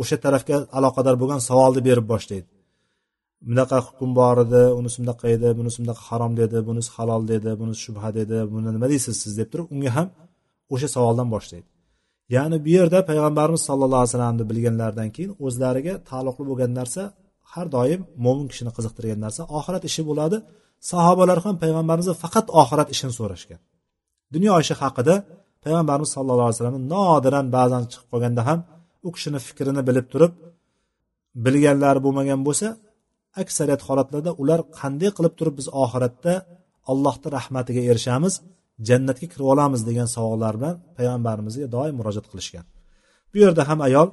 [0.00, 2.48] o'sha tarafga aloqador bo'lgan savolni berib boshlaydi.
[3.48, 7.80] Bunaqa hukm bor edi unisi bunaqa edi bunisi bunaqa harom dedi bunisi halol dedi bunisi
[7.86, 10.08] shubha dedi buni nima deysiz siz deb turib unga ham
[10.74, 11.68] o'sha savoldan boshlaydi.
[12.36, 17.02] Ya'ni bu yerda payg'ambarimiz sallallohu alayhi vasallamni bilganlaridan keyin o'zlariga taalluqli bo'lgan narsa
[17.52, 19.40] har doim mo'min kishini qiziqtirgan narsa.
[19.58, 20.36] Oxirat ishi bo'ladi.
[20.90, 23.60] Sahobalar ham payg'ambarimizni faqat oxirat ishini so'rashgan.
[24.34, 25.14] Dunyo ishi haqida
[25.64, 28.58] payg'ambarimiz sallallohu alayhi vasallam nodiran ba'zan chiqib qolganda ham
[29.06, 30.32] u kishini fikrini bilib turib
[31.44, 32.66] bilganlari bo'lmagan bo'lsa
[33.40, 36.34] aksariyat holatlarda ular qanday qilib turib biz oxiratda
[36.90, 38.34] allohni rahmatiga erishamiz
[38.88, 42.64] jannatga kirib olamiz degan savollar bilan payg'ambarimizga doim murojaat qilishgan.
[43.32, 44.08] Bu yerda ham ayol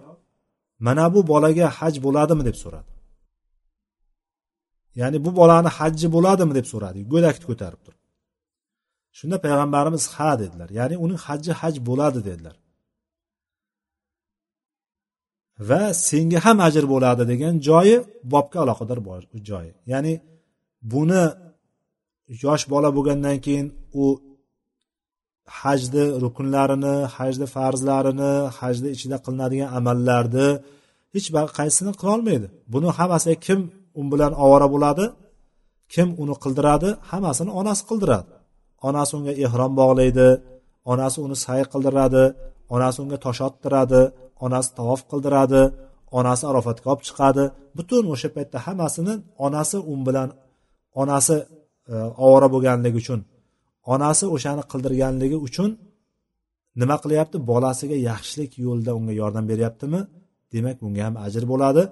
[0.88, 2.44] mana bu bolaga haj bo'ladimi?
[2.50, 2.92] deb so'radi.
[5.00, 6.54] Ya'ni bu bolani hajji bo'ladimi?
[6.60, 7.00] deb so'radi.
[7.14, 8.02] Go'dakni ko'tarib turib.
[9.18, 10.70] Shunda payg'ambarimiz ha dedilar.
[10.80, 12.56] Ya'ni uning hajji haj bo'ladi dedilar.
[15.68, 17.96] Va senga ham ajr bo'ladi degan joyi
[18.34, 19.00] bobga aloqador
[19.50, 19.72] joyi.
[19.92, 20.14] Ya'ni
[20.94, 21.24] buni
[22.44, 23.68] yosh bola bo'lgandan keyin
[24.04, 24.06] u
[25.60, 30.48] hajni rukunlarini hajni farzlarini hajni ichida qilinadigan amallarni
[31.14, 33.60] hech qaysisini qilolmaydi buni hammasiga kim
[34.00, 35.06] u bilan ovora bo'ladi
[35.94, 38.32] kim uni qildiradi hammasini onasi qildiradi.
[38.88, 40.28] Onasi unga ehrom bog'laydi
[40.92, 42.24] onasi uni say qildiradi
[42.76, 44.02] onasi unga tosh ottiradi
[44.46, 45.62] onasi tavof qildiradi
[46.20, 47.44] onasi arofatga olib chiqadi.
[47.78, 49.14] Butun o'sha paytda hammasini
[49.46, 50.30] onasi u bilan
[51.02, 51.36] onasi
[51.94, 51.96] e,
[52.26, 53.20] ovora bo'lganligi uchun
[53.94, 55.70] onasi o'shani qildirganligi uchun
[56.82, 57.38] nima qilyapti?
[57.52, 60.02] Bolasiga yaxshilik yo'lida unga yordam beryaptimi?
[60.54, 61.84] Demak bunga ham ajr bo'ladi.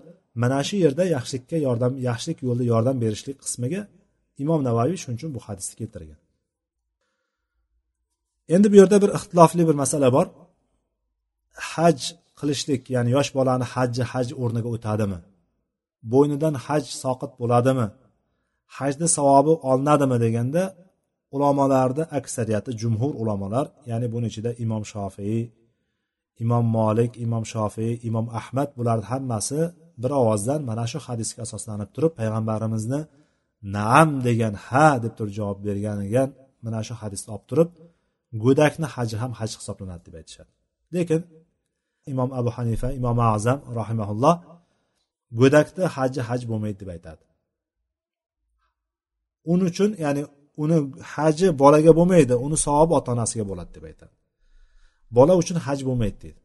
[0.42, 3.82] Mana shu yerda yaxshilikka yordam yaxshilik yo'lida yordam berishlik qismiga
[4.44, 6.20] imom navoiy shuning uchun bu hadisni keltirgan.
[8.56, 10.28] Endi bu yerda bir ixtilofli bir masala bor.
[11.72, 11.98] Haj
[12.40, 15.20] qilishlik ya'ni yosh bolani hajji haj o'rniga o'tadimi?
[16.12, 17.88] Bo'ynidan haj soqit bo'ladimi?
[18.78, 20.64] Hajni savobi olinadimi deganda
[21.36, 25.42] ulamolarni aksariyati jumhur ulamolar ya'ni buni ichida imom shofiy
[26.44, 29.60] imom molik imom shofiy imom ahmad bularni hammasi
[30.02, 33.00] bir ovozdan mana shu hadisga asoslanib turib payg'ambarimizni
[33.78, 36.24] naam degan ha deb turib javob berganiga
[36.66, 37.70] mana shu hadisni olib turib
[38.44, 40.52] go'dakni haji ham haj hisoblanadi deb aytishadi.
[40.96, 41.22] Lekin
[42.14, 44.36] imom abu hanifa imom azam rahimaulloh
[45.40, 47.24] go'dakni haji haj bo'lmaydi deb aytadi.
[49.52, 50.22] Uning uchun ya'ni
[50.64, 50.78] uni
[51.14, 54.14] haji bolaga bo'lmaydi uni savobi ota onasiga bo'ladi deb aytadi.
[55.18, 56.42] Bola uchun haj bo'lmaydi deydi.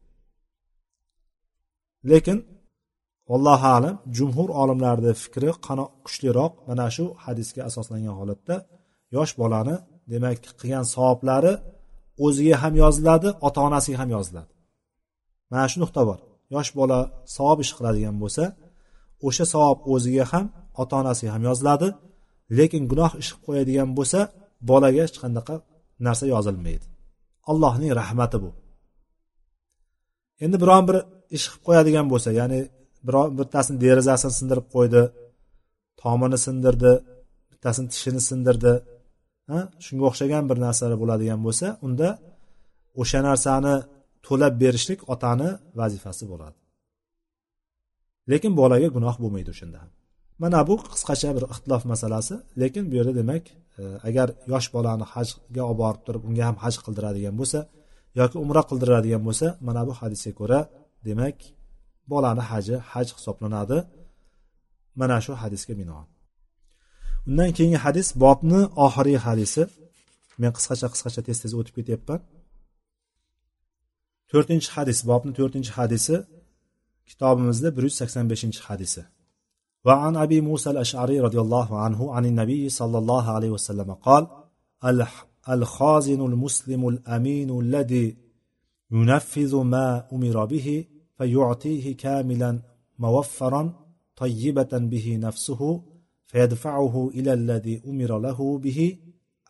[2.11, 2.37] Lekin
[3.35, 5.49] allohu alam jumhur olimlarni fikri
[6.05, 8.55] kuchliroq mana shu hadisga asoslangan holatda
[9.15, 9.75] yosh bolani
[10.11, 11.53] demak qilgan savoblari
[12.25, 14.52] o'ziga ham yoziladi ota onasiga ham yoziladi.
[15.53, 16.19] Mana shu nuqta bor.
[16.53, 16.99] Yosh bola
[17.35, 18.43] savob ish qiladigan bo'lsa
[19.27, 20.45] o'sha savob o'ziga ham
[20.81, 21.87] ota onasiga ham yoziladi.
[22.57, 24.19] Lekin gunoh ish qilib qo'yadigan bo'lsa
[24.69, 25.55] bolaga hech qanaqa
[26.05, 26.85] narsa yozilmaydi.
[27.51, 28.49] Allohning rahmati bu.
[30.43, 30.97] Endi biron bir
[31.37, 32.59] ish qilib qo'yadigan bo'lsa ya'ni
[33.07, 35.01] biron bittasini derazasini sindirib qo'ydi
[36.01, 36.93] tomini sindirdi
[37.51, 38.73] bittasini tishini sindirdi
[39.85, 42.09] shunga o'xshagan bir narsalar bo'ladigan bo'lsa unda
[43.01, 43.75] o'sha narsani
[44.25, 45.49] to'lab berishlik otani
[45.79, 46.57] vazifasi bo'ladi.
[48.31, 49.77] Lekin bolaga gunoh bo'lmaydi o'shanda.
[49.83, 49.91] Ham
[50.43, 53.43] mana bu qisqacha bir ixtilof masalasi lekin bu yerda demak
[53.79, 57.59] e, agar yosh bolani hajga olib borib turib unga ham haj qildiradigan bo'lsa
[58.19, 60.59] yoki umra qildiradigan bo'lsa mana bu hadisga ko'ra
[61.07, 61.37] demak
[62.11, 63.77] bolani haji haj hisoblanadi.
[64.99, 66.07] Mana shu hadisga binoan.
[67.29, 69.63] Undan keyingi hadis bobni oxirgi hadisi.
[70.41, 72.19] Men qisqacha qisqacha tez tez o'tib ketyapman.
[74.33, 76.15] To'rtinchi hadis bobni to'rtinchi hadisi
[77.09, 79.03] kitobimizda bir yuz sakson beshinchi hadisi.
[79.85, 84.27] وعن أبي موسى الأشعري رضي الله عنه عن النبي صلى الله عليه وسلم قال
[85.49, 88.17] الخازن المسلم الأمين الذي
[88.91, 90.85] ينفذ ما أمر به
[91.17, 92.59] فيعطيه كاملا
[92.99, 93.73] موفرا
[94.15, 95.61] طيبة به نفسه
[96.25, 98.97] فيدفعه إلى الذي أمر له به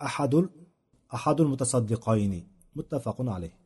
[0.02, 0.48] أحد
[1.14, 3.63] أحد المتصدقين متفق عليه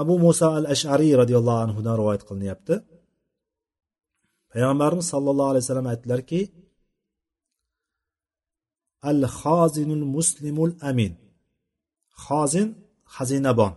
[0.00, 2.74] abu muso al ashariy roziyallohu anhudan rivoyat qilinyapti.
[4.52, 6.40] Payg'ambarimiz sollallohu alayhi vasallam aytdilarki
[9.10, 11.12] al xozinul muslimul amin.
[12.24, 12.68] Xozin
[13.14, 13.74] xazinabon.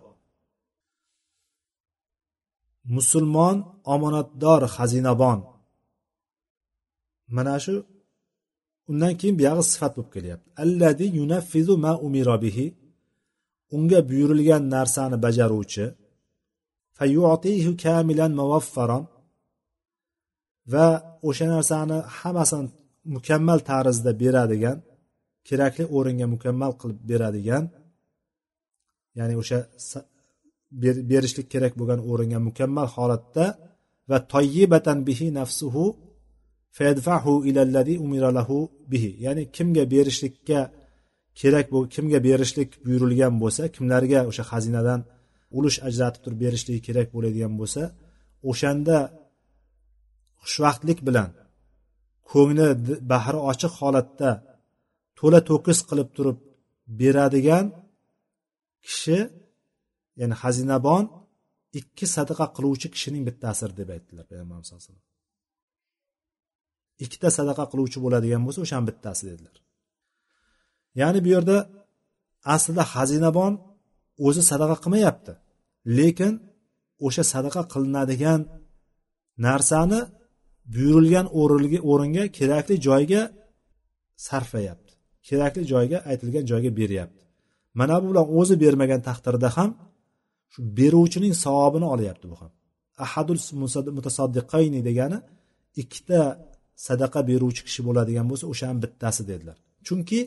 [2.96, 3.58] Musulmon
[3.94, 5.40] omonatdor xazinabon.
[7.36, 7.76] Mana shu
[8.90, 10.48] undan keyin buyog'i sifat bo'lib kelyapti.
[10.64, 12.68] Alladi yunaffizu ma umira bihi.
[13.76, 15.86] Unga buyurilgan narsani bajaruvchi
[20.74, 20.88] va
[21.30, 22.70] o'sha narsani hammasini
[23.16, 24.78] mukammal tarzda beradigan
[25.48, 27.64] kerakli o'ringa mukammal qilib beradigan
[29.18, 29.60] ya'ni o'sha
[31.12, 33.46] berishlik kerak bo'lgan o'ringa mukammal holatda
[34.10, 35.86] va toyyibatan bihi nafsuhu
[36.78, 38.58] fayadfahu ilalladhi umira lahu
[38.92, 39.12] bihi.
[39.26, 40.60] Ya'ni kimga berishlikka
[41.40, 45.02] kerak bo'l kimga berishlik buyurilgan bo'lsa kimlarga o'sha xazinadan
[45.58, 47.82] ulush ajratib turib berishligi kerak bo'ladigan bo'lsa
[48.50, 48.98] o'shanda
[50.44, 51.30] xushvaqtlik bilan
[52.32, 52.68] ko'ngli
[53.12, 54.30] bahri ochiq holatda
[55.20, 56.38] to'la to'kis qilib turib
[57.00, 57.66] beradigan
[58.86, 59.20] kishi
[60.20, 61.04] ya'ni xazinabon
[61.80, 65.08] ikki sadaqa qiluvchi kishining bittasidir deb aytdilar payg'ambarimiz sallallohu alayhi vasallam.
[67.04, 69.56] Ikkita sadaqa qiluvchi bo'ladigan bo'lsa o'shani bittasi dedilar.
[71.02, 71.58] Ya'ni bu yerda
[72.56, 73.54] aslida xazinabon
[74.28, 75.34] o'zi sadaqa qilmayapti.
[75.98, 76.34] Lekin
[77.06, 78.42] o'sha sadaqa qilinadigan
[79.48, 80.00] narsani
[80.74, 81.28] buyurilgan
[81.92, 83.22] o'ringa kerakli joyga
[84.28, 84.94] sarflayapti.
[85.28, 87.24] Kerakli joyga aytilgan joyga beryapti.
[87.80, 89.70] Mana bu bilan o'zi bermagan taqdirda ham
[90.54, 92.52] shu beruvchining savobini olyapti bu ham.
[93.06, 93.42] Ahadul
[93.98, 95.18] mutasaddiqayni degani
[95.82, 96.20] ikkita
[96.88, 99.58] sadaqa beruvchi kishi bo'ladigan bo'lsa o'shani bittasi dedilar.
[99.88, 100.20] Chunki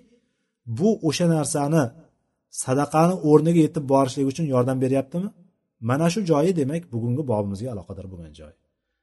[0.79, 1.85] bu o'sha narsani
[2.63, 5.29] sadaqani o'rniga yetib borishlik uchun yordam beryaptimi?
[5.89, 8.53] Mana shu joyi demak bugungi bobimizga aloqador bo'lgan joy.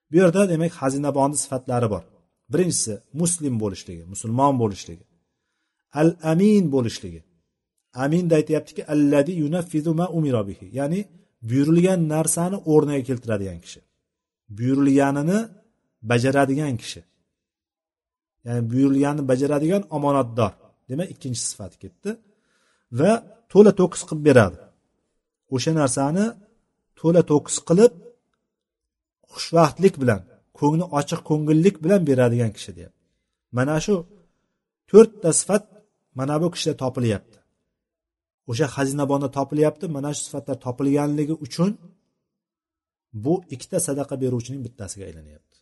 [0.09, 2.03] Bu yerda demak xazinabonni sifatlari bor.
[2.51, 5.05] Birinchisi muslim bo'lishligi musulmon bo'lishligi.
[6.01, 7.21] Al amin bo'lishligi
[8.03, 10.65] aminda aytyaptiki alladi yunaffizu ma umira bihi.
[10.79, 10.99] Ya'ni
[11.49, 13.81] buyurilgan narsani o'rniga keltiradigan kishi.
[14.57, 15.39] Buyurilganini
[16.11, 17.01] bajaradigan kishi.
[18.45, 20.53] Ya'ni buyurilganini bajaradigan omonatdor.
[20.89, 22.09] Demak ikkinchi sifati ketdi.
[22.99, 23.11] Va
[23.51, 24.59] to'la to'kis qilib beradi.
[25.55, 26.25] O'sha narsani
[26.99, 27.93] to'la to'kis qilib
[29.33, 30.21] xushvaqtlik bilan
[30.59, 33.05] ko'ngli ochiq ko'ngillik bilan beradigan kishi deyapti.
[33.57, 33.95] Mana shu
[34.89, 35.63] to'rtta sifat
[36.19, 37.37] mana bu kishida topilyapti.
[38.51, 41.71] O'sha xazinabonda topilyapti mana shu sifatlar topilganligi uchun
[43.23, 45.57] bu ikkita sadaqa beruvchining bittasiga aylanyapti.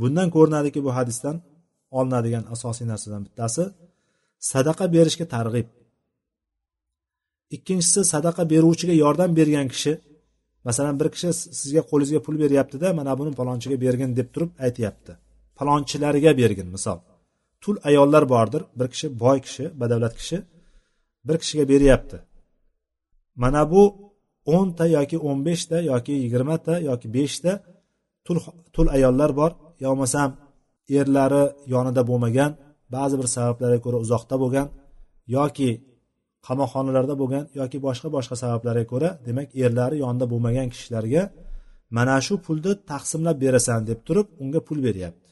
[0.00, 1.36] Bundan ko'rinadiki bu hadisdan
[1.98, 3.64] olinadigan asosiy narsadan bittasi
[4.38, 5.68] sadaqa berishga targ'ib.
[7.56, 9.92] Ikkinchisi sadaqa beruvchiga yordam bergan kishi
[10.66, 11.28] masalan bir kishi
[11.60, 15.12] sizga qo'lingizga pul beryaptida mana buni palonchiga bergin deb turib aytyapti.
[15.58, 16.98] Palonchilarga bergin misol.
[17.62, 20.38] Tul ayollar bordir bir kishi boy kishi badavlat kishi
[21.26, 22.18] bir kishiga beryapti.
[23.42, 23.82] Mana bu
[24.54, 27.52] o'nta yoki o'n beshta yoki yigirmata yoki beshta
[28.24, 28.38] tul
[28.74, 29.52] tul ayollar bor.
[29.82, 30.30] Yo bo'lmasam
[30.98, 32.50] erlari yonida bo'lmagan
[32.94, 34.66] ba'zi bir sabablarga ko'ra uzoqda bo'lgan
[35.36, 35.70] yoki
[36.46, 41.22] qamoqxonalarda bo'lgan yoki boshqa boshqa sabablarga ko'ra demak erlari yonida bo'lmagan kishilarga
[41.96, 45.30] mana shu pulni taqsimlab berasan deb turib unga pul beryapti.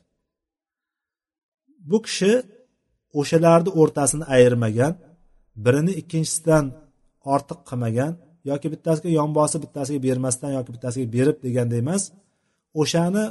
[1.90, 2.32] Bu kishi
[3.20, 4.92] o'shalarni o'rtasini ayirmagan
[5.64, 6.64] birini ikkinchisidan
[7.34, 8.12] ortiq qilmagan
[8.50, 12.02] yoki bittasiga yon bosib bittasiga bermasdan yoki bittasiga berib deganda emas
[12.80, 13.24] o'shani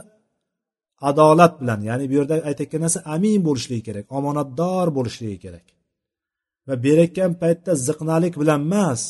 [1.09, 5.67] adolat bilan ya'ni bu yerda aytayotgan narsa amin bo'lishligi kerak omonatdor bo'lishligi kerak.
[6.67, 9.01] Va berayotgan paytda ziqnalik bilan emas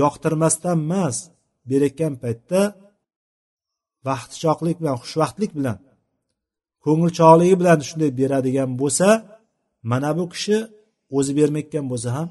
[0.00, 1.16] yoqtirmasdan emas
[1.70, 2.60] berayotgan paytda
[4.08, 5.78] vaqtichoqlik bilan xushvaqtlik bilan
[6.84, 9.08] ko'ngilchog'ligi bilan shunday beradigan bo'lsa
[9.90, 10.56] mana bu kishi
[11.16, 12.28] o'zi bermayotgan bo'lsa ham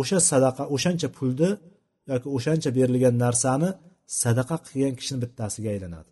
[0.00, 1.50] o'sha sadaqa o'shancha pulni
[2.10, 3.70] yoki o'shancha berilgan narsani
[4.22, 6.10] sadaqa qilgan kishini bittasiga aylanadi.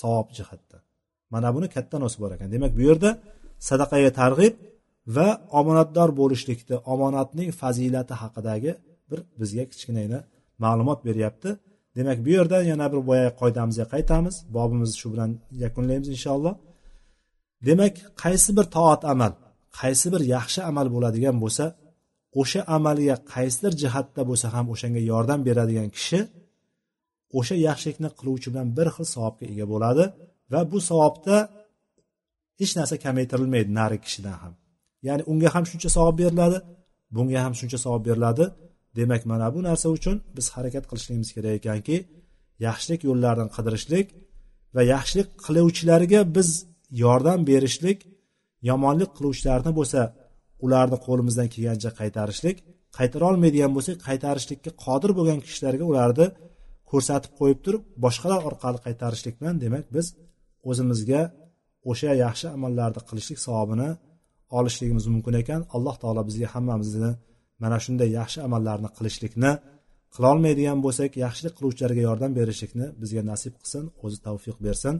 [0.00, 0.85] Savob jihatdan.
[1.36, 2.48] Mana buni katta nosi bor ekan.
[2.54, 3.10] Demak bu yerda
[3.68, 4.54] sadaqaga targ'ib
[5.16, 5.28] va
[5.60, 8.72] omonatdor bo'lishlikni omonatning fazilati haqidagi
[9.10, 10.20] bir bizga kichkinagina
[10.64, 11.50] ma'lumot beryapti.
[11.96, 14.34] Demak bu yerda yana bir boyagi qoidamizga qaytamiz.
[14.56, 15.30] Bobimizni shu bilan
[15.64, 16.54] yakunlaymiz inshaalloh.
[17.68, 19.32] Demak qaysi bir toat amal
[19.80, 21.64] qaysi bir yaxshi amal bo'ladigan bo'lsa
[22.40, 26.20] o'sha amalga qaysidir jihatda bo'lsa ham o'shanga yordam beradigan kishi
[27.38, 30.04] o'sha yaxshilikni qiluvchi bilan bir xil savobga ega bo'ladi.
[30.52, 31.36] Va bu savobda
[32.60, 34.52] hech narsa kamaytirilmaydi narigi kishidan ham.
[35.06, 36.58] Ya'ni unga ham shuncha savob beriladi
[37.16, 38.44] bunga ham shuncha savob beriladi.
[38.98, 41.96] Demak mana bu narsa uchun biz harakat qilishligimiz kerak ekanki
[42.66, 44.06] yaxshilik yo'llarini qidirishlik
[44.74, 46.48] va yaxshilik qiluvchilarga biz
[47.02, 47.98] yordam berishlik
[48.70, 50.00] yomonlik qiluvchilarni bo'lsa
[50.64, 52.56] ularni qo'limizdan kelgancha qaytarishlik
[52.96, 56.26] qaytara olmaydigan bo'lsak qaytarishlikka qodir bo'lgan kishilarga ularni
[56.90, 60.06] ko'rsatib qo'yib turib boshqalar orqali qaytarishlik bilan demak biz
[60.69, 61.21] o'zimizga
[61.91, 63.89] o'sha yaxshi amallarni qilishlik savobini
[64.57, 67.11] olishligimiz mumkin ekan alloh taolo bizga hammamizni
[67.61, 69.51] mana shunday yaxshi amallarni qilishlikni
[70.15, 74.95] qilolmaydigan bo'lsak yaxshilik qiluvchilarga yordam berishlikni bizga nasib qilsin o'zi tavfiq bersin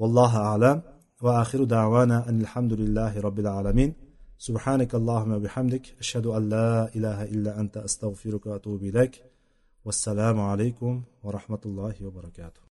[0.00, 0.76] vallohu alam
[1.24, 3.92] va axiru davana alhamdulillahi robbil alamin
[4.48, 9.14] سبحانك اللهم وبحمدك أشهد أن لا إله إلا أنت أستغفرك وأتوب إليك
[9.84, 12.62] والسلام عليكم ورحمة الله وبركاته